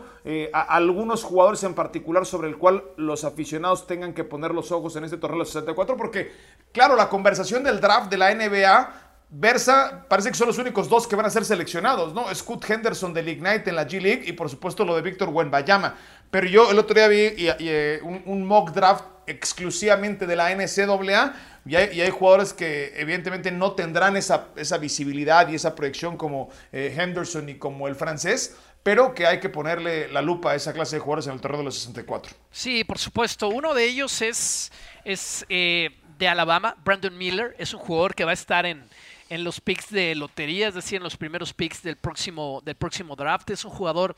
algunos 0.54 1.24
jugadores 1.24 1.62
en 1.63 1.73
particular 1.73 2.26
sobre 2.26 2.47
el 2.47 2.58
cual 2.58 2.84
los 2.97 3.23
aficionados 3.23 3.88
tengan 3.88 4.13
que 4.13 4.23
poner 4.23 4.52
los 4.52 4.71
ojos 4.71 4.95
en 4.95 5.04
este 5.04 5.17
torneo 5.17 5.38
de 5.38 5.39
los 5.39 5.49
64? 5.49 5.97
Porque, 5.97 6.32
claro, 6.71 6.95
la 6.95 7.10
conversación 7.10 7.63
del 7.63 7.80
draft 7.80 8.10
de 8.10 8.17
la 8.17 8.34
NBA 8.34 9.04
versa, 9.36 10.06
parece 10.08 10.30
que 10.30 10.36
son 10.36 10.47
los 10.47 10.60
únicos 10.60 10.88
dos 10.88 11.08
que 11.08 11.15
van 11.15 11.26
a 11.26 11.30
ser 11.30 11.43
seleccionados, 11.43 12.13
¿no? 12.13 12.34
Scott 12.36 12.69
Henderson 12.69 13.13
del 13.13 13.30
Ignite 13.30 13.69
en 13.69 13.76
la 13.76 13.88
G 13.88 13.99
League 13.99 14.23
y 14.26 14.34
por 14.34 14.49
supuesto 14.49 14.86
lo 14.86 14.95
de 14.95 15.02
Víctor 15.02 15.30
Wenbayama. 15.30 15.95
Pero 16.30 16.47
yo 16.47 16.69
el 16.69 16.78
otro 16.78 16.93
día 16.93 17.08
vi 17.08 17.34
eh, 17.38 17.99
un, 18.04 18.45
mock 18.45 18.71
draft 18.71 19.06
exclusivamente 19.26 20.28
de 20.28 20.36
la 20.36 20.54
NCAA 20.54 21.34
y 21.65 21.76
hay, 21.76 21.97
y 21.97 22.02
hay, 22.02 22.10
jugadores 22.12 22.54
que 22.54 22.93
evidentemente 22.95 23.52
no 23.52 23.71
tendrán 23.71 24.17
esa, 24.17 24.49
esa 24.56 24.78
visibilidad 24.78 25.47
y 25.47 25.56
esa 25.56 25.73
proyección 25.73 26.17
como 26.17 26.49
eh, 26.71 26.93
Henderson 26.95 27.49
y 27.49 27.56
como 27.56 27.88
el 27.88 27.95
francés, 27.95 28.56
pero 28.84 29.13
que 29.13 29.26
hay 29.26 29.39
que 29.39 29.50
ponerle 29.50 30.10
la 30.10 30.22
lupa 30.22 30.52
a 30.52 30.56
esa 30.56 30.74
clase 30.74 30.98
de 30.98 31.00
jugadores 31.00 31.28
en 31.28 31.34
el 31.34 31.41
terreno 31.41 31.60
de 31.60 31.65
los 31.65 31.76
64. 31.76 32.36
Sí, 32.52 32.84
por 32.84 33.00
supuesto. 33.00 33.48
Uno 33.48 33.74
de 33.74 33.86
ellos 33.86 34.22
es, 34.22 34.72
es 35.06 35.46
eh, 35.50 35.98
de 36.17 36.28
Alabama, 36.28 36.76
Brandon 36.84 37.17
Miller. 37.17 37.56
Es 37.58 37.74
un 37.74 37.80
jugador 37.80 38.13
que 38.13 38.26
va 38.26 38.32
a 38.32 38.36
estar 38.36 38.65
en, 38.65 38.84
en 39.30 39.43
los 39.43 39.62
picks 39.62 39.89
de 39.89 40.13
lotería, 40.15 40.67
es 40.67 40.76
decir, 40.76 40.98
en 40.98 41.04
los 41.04 41.15
primeros 41.15 41.54
picks 41.54 41.82
del 41.82 41.96
próximo, 41.96 42.62
del 42.65 42.76
próximo 42.76 43.15
draft. 43.15 43.50
Es 43.52 43.63
un 43.63 43.72
jugador 43.72 44.15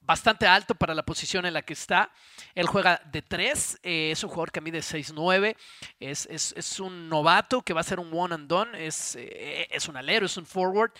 bastante 0.00 0.46
alto 0.46 0.74
para 0.74 0.94
la 0.94 1.04
posición 1.04 1.46
en 1.46 1.54
la 1.54 1.62
que 1.62 1.72
está. 1.72 2.10
Él 2.54 2.66
juega 2.66 3.00
de 3.10 3.22
3, 3.22 3.80
eh, 3.82 4.10
es 4.12 4.22
un 4.22 4.30
jugador 4.30 4.52
que 4.52 4.60
mide 4.60 4.80
6'9, 4.80 5.56
es, 6.00 6.26
es, 6.26 6.52
es, 6.56 6.80
un 6.80 7.08
novato 7.08 7.62
que 7.62 7.72
va 7.72 7.80
a 7.80 7.84
ser 7.84 8.00
un 8.00 8.10
one 8.12 8.34
and 8.34 8.48
done, 8.48 8.86
es, 8.86 9.16
eh, 9.16 9.66
es 9.70 9.88
un 9.88 9.96
alero, 9.96 10.26
es 10.26 10.36
un 10.36 10.46
forward. 10.46 10.92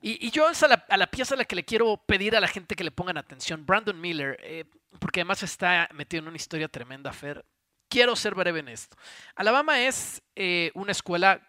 Y, 0.00 0.30
yo 0.30 0.48
es 0.48 0.62
a 0.62 0.68
la, 0.68 1.06
pieza 1.06 1.34
a 1.34 1.38
la 1.38 1.44
que 1.44 1.56
le 1.56 1.64
quiero 1.64 1.96
pedir 1.96 2.36
a 2.36 2.40
la 2.40 2.48
gente 2.48 2.76
que 2.76 2.84
le 2.84 2.90
pongan 2.90 3.16
atención. 3.16 3.64
Brandon 3.66 4.00
Miller, 4.00 4.38
eh, 4.42 4.64
porque 4.98 5.20
además 5.20 5.42
está 5.42 5.88
metido 5.94 6.22
en 6.22 6.28
una 6.28 6.36
historia 6.36 6.68
tremenda, 6.68 7.12
Fer. 7.12 7.44
Quiero 7.88 8.16
ser 8.16 8.34
breve 8.34 8.60
en 8.60 8.68
esto. 8.68 8.96
Alabama 9.34 9.80
es 9.80 10.22
eh, 10.34 10.70
una 10.74 10.92
escuela 10.92 11.46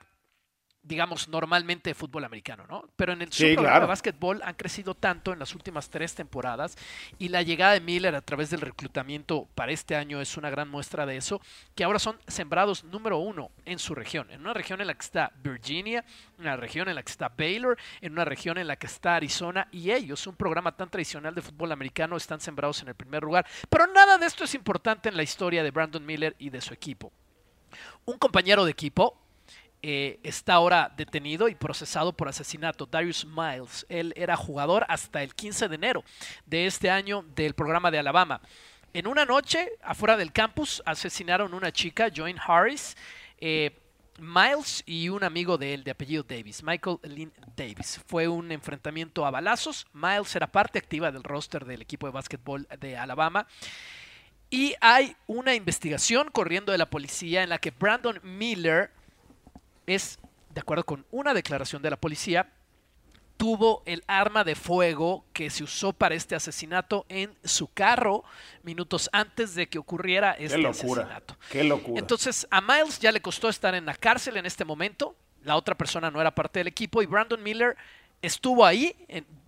digamos, 0.88 1.28
normalmente 1.28 1.90
de 1.90 1.94
fútbol 1.94 2.24
americano, 2.24 2.66
¿no? 2.68 2.86
Pero 2.96 3.14
en 3.14 3.22
el 3.22 3.32
sí, 3.32 3.56
de 3.56 3.56
básquetbol 3.56 4.42
han 4.44 4.56
crecido 4.56 4.94
tanto 4.94 5.34
en 5.34 5.40
las 5.40 5.54
últimas 5.54 5.90
tres 5.90 6.16
temporadas 6.16 6.78
y 7.20 7.30
la 7.30 7.42
llegada 7.42 7.74
de 7.74 7.82
Miller 7.82 8.16
a 8.16 8.22
través 8.22 8.50
del 8.50 8.62
reclutamiento 8.62 9.48
para 9.56 9.72
este 9.72 9.96
año 9.96 10.22
es 10.22 10.38
una 10.38 10.50
gran 10.50 10.70
muestra 10.70 11.06
de 11.06 11.18
eso, 11.18 11.42
que 11.76 11.84
ahora 11.84 12.00
son 12.00 12.18
sembrados 12.28 12.84
número 12.86 13.18
uno 13.18 13.52
en 13.66 13.80
su 13.80 13.96
región, 13.96 14.32
en 14.32 14.42
una 14.42 14.54
región 14.54 14.82
en 14.82 14.88
la 14.88 14.94
que 14.94 15.04
está 15.04 15.32
Virginia, 15.44 16.06
en 16.38 16.42
una 16.42 16.56
región 16.56 16.88
en 16.88 16.96
la 16.96 17.04
que 17.04 17.12
está 17.12 17.30
Baylor, 17.30 17.78
en 18.02 18.14
una 18.14 18.26
región 18.26 18.58
en 18.58 18.68
la 18.68 18.78
que 18.78 18.88
está 18.88 19.16
Arizona 19.16 19.68
y 19.72 19.92
ellos, 19.92 20.26
un 20.28 20.36
programa 20.36 20.76
tan 20.76 20.90
tradicional 20.90 21.36
de 21.36 21.42
fútbol 21.42 21.72
americano, 21.72 22.16
están 22.16 22.40
sembrados 22.40 22.82
en 22.82 22.90
el 22.90 22.96
primer 22.96 23.24
lugar. 23.24 23.46
Pero 23.70 23.88
nada 23.88 24.18
de 24.18 24.26
esto 24.26 24.44
es 24.44 24.56
importante 24.56 25.10
en 25.10 25.18
la 25.18 25.24
historia 25.24 25.64
de 25.64 25.72
Brandon 25.72 26.06
Miller 26.06 26.36
y 26.40 26.50
de 26.50 26.62
su 26.62 26.74
equipo. 26.74 27.12
Un 28.06 28.18
compañero 28.18 28.64
de 28.64 28.72
equipo, 28.72 29.18
eh, 29.90 30.20
está 30.22 30.56
ahora 30.56 30.92
detenido 30.98 31.48
y 31.48 31.56
procesado 31.56 32.12
por 32.12 32.28
asesinato. 32.28 32.86
Darius 32.86 33.26
Miles, 33.26 33.86
él 33.88 34.14
era 34.18 34.36
jugador 34.36 34.86
hasta 34.90 35.24
el 35.24 35.34
15 35.34 35.70
de 35.70 35.76
enero 35.76 36.04
de 36.46 36.66
este 36.66 36.90
año 36.90 37.24
del 37.36 37.54
programa 37.54 37.90
de 37.90 37.98
Alabama. 37.98 38.42
En 38.92 39.08
una 39.08 39.24
noche, 39.24 39.70
afuera 39.82 40.18
del 40.18 40.34
campus, 40.34 40.84
asesinaron 40.86 41.54
una 41.54 41.72
chica, 41.72 42.12
Joan 42.14 42.36
Harris. 42.38 42.98
Eh, 43.38 43.80
Miles 44.20 44.84
y 44.86 45.08
un 45.08 45.24
amigo 45.24 45.58
de 45.58 45.76
él 45.76 45.86
de 45.86 45.92
apellido 45.92 46.24
Davis, 46.24 46.64
Michael 46.64 46.98
Lynn 47.04 47.32
Davis. 47.56 48.02
Fue 48.08 48.28
un 48.28 48.52
enfrentamiento 48.52 49.26
a 49.26 49.32
balazos. 49.32 49.88
Miles 49.94 50.36
era 50.36 50.48
parte 50.48 50.80
activa 50.80 51.14
del 51.14 51.24
roster 51.24 51.64
del 51.64 51.82
equipo 51.82 52.08
de 52.08 52.12
básquetbol 52.12 52.68
de 52.78 52.98
Alabama. 52.98 53.48
Y 54.50 54.76
hay 54.82 55.16
una 55.28 55.56
investigación 55.56 56.30
corriendo 56.30 56.74
de 56.74 56.78
la 56.78 56.90
policía 56.90 57.44
en 57.44 57.50
la 57.50 57.60
que 57.60 57.72
Brandon 57.72 58.20
Miller 58.24 58.97
es, 59.88 60.20
de 60.54 60.62
acuerdo 60.62 60.86
con 60.86 61.06
una 61.10 61.34
declaración 61.34 61.82
de 61.82 61.90
la 61.90 61.98
policía, 61.98 62.52
tuvo 63.38 63.84
el 63.86 64.04
arma 64.08 64.44
de 64.44 64.56
fuego 64.56 65.24
que 65.32 65.50
se 65.50 65.64
usó 65.64 65.94
para 65.94 66.16
este 66.16 66.36
asesinato 66.36 67.06
en 67.08 67.36
su 67.44 67.68
carro 67.68 68.24
minutos 68.64 69.10
antes 69.14 69.56
de 69.56 69.68
que 69.68 69.78
ocurriera 69.78 70.32
este 70.34 70.60
Qué 70.60 70.68
asesinato. 70.68 71.38
Qué 71.52 71.64
locura. 71.64 72.00
Entonces, 72.00 72.48
a 72.50 72.62
Miles 72.62 73.00
ya 73.00 73.12
le 73.12 73.22
costó 73.22 73.48
estar 73.48 73.76
en 73.76 73.86
la 73.86 73.94
cárcel 73.94 74.38
en 74.38 74.46
este 74.46 74.66
momento. 74.66 75.16
La 75.44 75.56
otra 75.56 75.76
persona 75.76 76.12
no 76.12 76.20
era 76.20 76.34
parte 76.34 76.60
del 76.60 76.68
equipo 76.68 77.02
y 77.02 77.06
Brandon 77.06 77.42
Miller 77.42 77.78
estuvo 78.22 78.66
ahí 78.66 78.96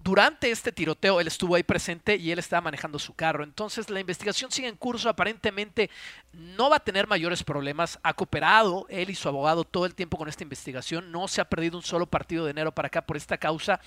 durante 0.10 0.50
este 0.50 0.72
tiroteo, 0.72 1.22
él 1.22 1.28
estuvo 1.28 1.54
ahí 1.54 1.62
presente 1.62 2.16
y 2.16 2.32
él 2.32 2.40
estaba 2.40 2.62
manejando 2.62 2.98
su 2.98 3.14
carro. 3.14 3.44
Entonces 3.44 3.92
la 3.92 4.00
investigación 4.00 4.50
sigue 4.50 4.68
en 4.68 4.76
curso, 4.76 5.08
aparentemente 5.08 5.92
no 6.34 6.72
va 6.72 6.78
a 6.78 6.84
tener 6.84 7.06
mayores 7.06 7.44
problemas. 7.44 8.00
Ha 8.02 8.16
cooperado 8.16 8.88
él 8.90 9.12
y 9.12 9.16
su 9.16 9.28
abogado 9.28 9.64
todo 9.64 9.86
el 9.86 9.94
tiempo 9.94 10.18
con 10.18 10.28
esta 10.28 10.42
investigación, 10.42 11.12
no 11.12 11.28
se 11.28 11.42
ha 11.42 11.46
perdido 11.46 11.78
un 11.78 11.84
solo 11.84 12.08
partido 12.08 12.46
de 12.46 12.52
enero 12.52 12.72
para 12.72 12.88
acá 12.88 13.04
por 13.04 13.18
esta 13.18 13.38
causa. 13.38 13.80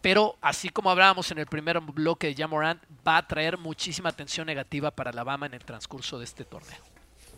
Pero 0.00 0.36
así 0.40 0.68
como 0.68 0.92
hablábamos 0.92 1.28
en 1.32 1.38
el 1.38 1.46
primer 1.46 1.80
bloque 1.80 2.28
de 2.28 2.36
Jamorant, 2.36 2.80
va 3.04 3.16
a 3.16 3.26
traer 3.26 3.58
muchísima 3.58 4.10
atención 4.10 4.46
negativa 4.46 4.92
para 4.92 5.10
Alabama 5.10 5.46
en 5.46 5.54
el 5.54 5.64
transcurso 5.64 6.20
de 6.20 6.24
este 6.24 6.44
torneo. 6.44 6.78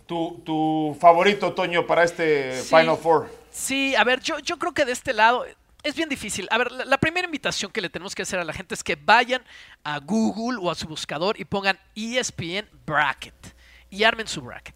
Tu, 0.07 0.95
favorito, 1.01 1.55
Toño, 1.55 1.87
para 1.87 2.05
este 2.05 2.53
Final 2.65 2.99
Four? 2.99 3.31
Sí, 3.51 3.95
a 3.95 4.05
ver, 4.05 4.21
yo, 4.21 4.41
yo 4.41 4.59
creo 4.59 4.75
que 4.75 4.85
de 4.85 4.93
este 4.93 5.15
lado, 5.15 5.47
es 5.83 5.95
bien 5.95 6.09
difícil. 6.09 6.47
A 6.51 6.59
ver, 6.59 6.71
la, 6.73 6.99
primera 6.99 7.25
invitación 7.25 7.71
que 7.71 7.81
le 7.81 7.89
tenemos 7.89 8.15
que 8.15 8.23
hacer 8.23 8.39
a 8.39 8.45
la 8.45 8.53
gente 8.53 8.75
es 8.75 8.85
que 8.85 8.97
vayan 8.97 9.43
a 9.85 9.99
Google 9.99 10.59
o 10.61 10.71
a 10.71 10.75
su 10.75 10.87
buscador 10.87 11.39
y 11.39 11.45
pongan 11.45 11.79
ESPN 11.95 12.69
Bracket 12.87 13.55
y 13.89 14.05
armen 14.05 14.27
su 14.27 14.41
bracket. 14.43 14.75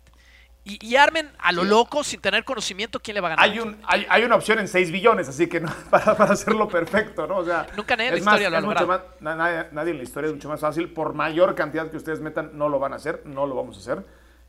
y, 0.65 0.97
armen 0.97 1.31
a 1.39 1.53
lo 1.53 1.63
loco 1.63 2.03
sin 2.03 2.21
tener 2.23 2.43
conocimiento 2.43 2.99
quién 2.99 3.17
le 3.17 3.21
va 3.21 3.29
a 3.29 3.31
ganar. 3.37 3.45
Hay, 3.45 3.59
un, 3.59 3.79
hay, 3.87 4.25
una 4.25 4.37
opción 4.37 4.59
en 4.59 4.67
6 4.67 4.91
billones, 4.91 5.29
así 5.29 5.47
que 5.47 5.61
no, 5.61 5.71
para, 5.91 6.13
hacerlo 6.25 6.69
perfecto, 6.69 7.27
¿no? 7.27 7.39
O 7.39 7.45
sea, 7.45 7.67
Nunca 7.77 7.97
nadie 7.97 8.09
en 8.09 8.15
la 8.15 8.19
historia 8.21 8.49
lo 8.49 8.71
ha 8.71 9.05
nadie, 9.21 9.69
nadie, 9.73 9.91
en 9.91 9.99
la 9.99 10.03
historia 10.03 10.29
es 10.29 10.35
mucho 10.35 10.49
más 10.49 10.61
fácil. 10.61 10.89
Por 10.93 11.13
mayor 11.13 11.55
cantidad 11.55 11.91
que 11.91 11.99
ustedes 11.99 12.21
metan, 12.21 12.51
no 12.55 12.69
lo 12.71 12.79
van 12.79 12.95
a 12.95 12.97
hacer, 12.97 13.23
no 13.27 13.47
lo 13.47 13.55
vamos 13.55 13.77
a 13.77 13.81
hacer. 13.81 14.07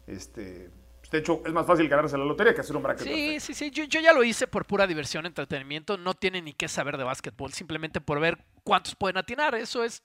Este, 0.08 0.70
de 1.12 1.18
hecho, 1.20 1.42
es 1.46 1.54
más 1.54 1.66
fácil 1.66 1.88
ganarse 1.88 2.18
la 2.18 2.26
lotería 2.26 2.54
que 2.54 2.62
hacer 2.62 2.76
un 2.76 2.84
bracket. 2.84 3.06
Sí, 3.06 3.40
sí, 3.40 3.54
sí. 3.54 3.72
Yo, 3.72 3.84
yo, 3.86 4.00
ya 4.00 4.14
lo 4.14 4.24
hice 4.24 4.48
por 4.48 4.66
pura 4.66 4.88
diversión, 4.88 5.26
entretenimiento. 5.26 5.98
No 5.98 6.14
tiene 6.14 6.42
ni 6.42 6.54
qué 6.54 6.68
saber 6.68 6.98
de 6.98 7.04
básquetbol, 7.04 7.54
simplemente 7.54 8.02
por 8.02 8.20
ver 8.20 8.38
cuántos 8.64 8.96
pueden 8.96 9.18
atinar. 9.18 9.56
Eso 9.56 9.84
es 9.84 10.04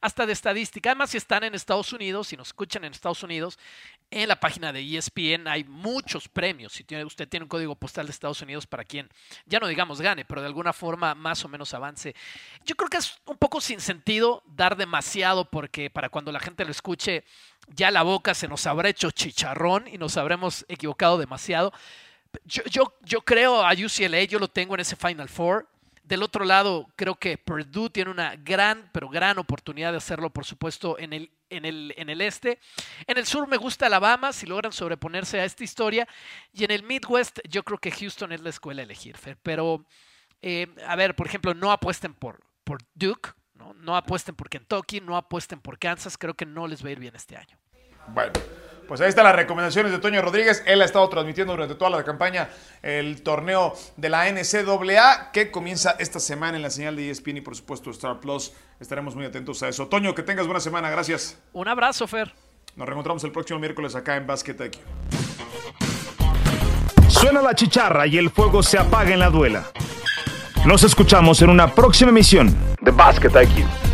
hasta 0.00 0.26
de 0.26 0.32
estadística. 0.32 0.90
Además, 0.90 1.10
si 1.10 1.16
están 1.16 1.44
en 1.44 1.54
Estados 1.54 1.92
Unidos, 1.92 2.28
si 2.28 2.36
nos 2.36 2.48
escuchan 2.48 2.84
en 2.84 2.92
Estados 2.92 3.22
Unidos, 3.22 3.58
en 4.12 4.28
la 4.28 4.38
página 4.38 4.72
de 4.72 4.80
ESPN 4.96 5.48
hay 5.48 5.64
muchos 5.64 6.28
premios. 6.28 6.74
Si 6.74 6.84
tiene, 6.84 7.04
usted 7.04 7.26
tiene 7.26 7.44
un 7.44 7.48
código 7.48 7.74
postal 7.74 8.06
de 8.06 8.12
Estados 8.12 8.42
Unidos 8.42 8.66
para 8.66 8.84
quien, 8.84 9.08
ya 9.46 9.58
no 9.58 9.66
digamos 9.66 10.00
gane, 10.00 10.24
pero 10.24 10.42
de 10.42 10.46
alguna 10.46 10.72
forma 10.72 11.14
más 11.14 11.44
o 11.44 11.48
menos 11.48 11.72
avance. 11.72 12.14
Yo 12.64 12.76
creo 12.76 12.90
que 12.90 12.98
es 12.98 13.18
un 13.26 13.38
poco 13.38 13.60
sin 13.60 13.80
sentido 13.80 14.42
dar 14.46 14.76
demasiado 14.76 15.46
porque 15.46 15.88
para 15.88 16.10
cuando 16.10 16.30
la 16.30 16.40
gente 16.40 16.64
lo 16.64 16.70
escuche, 16.70 17.24
ya 17.68 17.90
la 17.90 18.02
boca 18.02 18.34
se 18.34 18.48
nos 18.48 18.66
habrá 18.66 18.90
hecho 18.90 19.10
chicharrón 19.10 19.88
y 19.88 19.96
nos 19.96 20.16
habremos 20.18 20.66
equivocado 20.68 21.16
demasiado. 21.16 21.72
Yo, 22.44 22.62
yo, 22.64 22.94
yo 23.02 23.22
creo 23.22 23.64
a 23.64 23.72
UCLA, 23.72 24.24
yo 24.24 24.38
lo 24.38 24.48
tengo 24.48 24.74
en 24.74 24.80
ese 24.80 24.96
Final 24.96 25.28
Four. 25.28 25.68
Del 26.02 26.22
otro 26.22 26.44
lado, 26.44 26.88
creo 26.96 27.14
que 27.14 27.38
Purdue 27.38 27.88
tiene 27.90 28.10
una 28.10 28.34
gran, 28.36 28.90
pero 28.92 29.08
gran 29.08 29.38
oportunidad 29.38 29.92
de 29.92 29.98
hacerlo, 29.98 30.30
por 30.30 30.44
supuesto, 30.44 30.98
en 30.98 31.12
el, 31.12 31.30
en 31.48 31.64
el, 31.64 31.94
en 31.96 32.10
el 32.10 32.20
este. 32.20 32.58
En 33.06 33.18
el 33.18 33.24
sur 33.24 33.46
me 33.46 33.56
gusta 33.56 33.86
Alabama, 33.86 34.32
si 34.32 34.46
logran 34.46 34.72
sobreponerse 34.72 35.38
a 35.40 35.44
esta 35.44 35.62
historia. 35.62 36.08
Y 36.52 36.64
en 36.64 36.72
el 36.72 36.82
Midwest, 36.82 37.38
yo 37.48 37.62
creo 37.62 37.78
que 37.78 37.92
Houston 37.92 38.32
es 38.32 38.40
la 38.40 38.50
escuela 38.50 38.82
a 38.82 38.84
elegir, 38.84 39.16
Pero, 39.42 39.84
eh, 40.40 40.66
a 40.86 40.96
ver, 40.96 41.14
por 41.14 41.28
ejemplo, 41.28 41.54
no 41.54 41.70
apuesten 41.70 42.14
por, 42.14 42.40
por 42.64 42.80
Duke, 42.94 43.30
¿no? 43.54 43.72
no 43.74 43.96
apuesten 43.96 44.34
por 44.34 44.48
Kentucky, 44.48 45.00
no 45.00 45.16
apuesten 45.16 45.60
por 45.60 45.78
Kansas. 45.78 46.18
Creo 46.18 46.34
que 46.34 46.46
no 46.46 46.66
les 46.66 46.84
va 46.84 46.88
a 46.88 46.92
ir 46.92 46.98
bien 46.98 47.14
este 47.14 47.36
año. 47.36 47.56
Bueno. 48.08 48.32
Pues 48.86 49.00
ahí 49.00 49.08
están 49.08 49.24
las 49.24 49.36
recomendaciones 49.36 49.92
de 49.92 49.98
Toño 49.98 50.20
Rodríguez. 50.22 50.62
Él 50.66 50.82
ha 50.82 50.84
estado 50.84 51.08
transmitiendo 51.08 51.52
durante 51.52 51.74
toda 51.74 51.90
la 51.90 52.04
campaña 52.04 52.48
el 52.82 53.22
torneo 53.22 53.74
de 53.96 54.08
la 54.08 54.30
NCAA 54.30 55.30
que 55.32 55.50
comienza 55.50 55.96
esta 55.98 56.20
semana 56.20 56.56
en 56.56 56.62
la 56.62 56.70
señal 56.70 56.96
de 56.96 57.10
ESPN 57.10 57.38
y 57.38 57.40
por 57.40 57.56
supuesto 57.56 57.90
Star 57.90 58.20
Plus. 58.20 58.52
Estaremos 58.80 59.14
muy 59.14 59.24
atentos 59.24 59.62
a 59.62 59.68
eso. 59.68 59.86
Toño, 59.86 60.14
que 60.14 60.22
tengas 60.22 60.46
buena 60.46 60.60
semana. 60.60 60.90
Gracias. 60.90 61.38
Un 61.52 61.68
abrazo, 61.68 62.06
Fer. 62.06 62.32
Nos 62.76 62.86
reencontramos 62.86 63.22
el 63.24 63.32
próximo 63.32 63.58
miércoles 63.58 63.94
acá 63.94 64.16
en 64.16 64.26
Basket 64.26 64.56
IQ. 64.58 64.78
Suena 67.08 67.42
la 67.42 67.54
chicharra 67.54 68.06
y 68.06 68.16
el 68.16 68.30
fuego 68.30 68.62
se 68.62 68.78
apaga 68.78 69.12
en 69.12 69.18
la 69.18 69.30
duela. 69.30 69.70
Nos 70.64 70.82
escuchamos 70.82 71.42
en 71.42 71.50
una 71.50 71.74
próxima 71.74 72.10
emisión 72.10 72.56
de 72.80 72.90
Basket 72.90 73.30
IQ. 73.30 73.91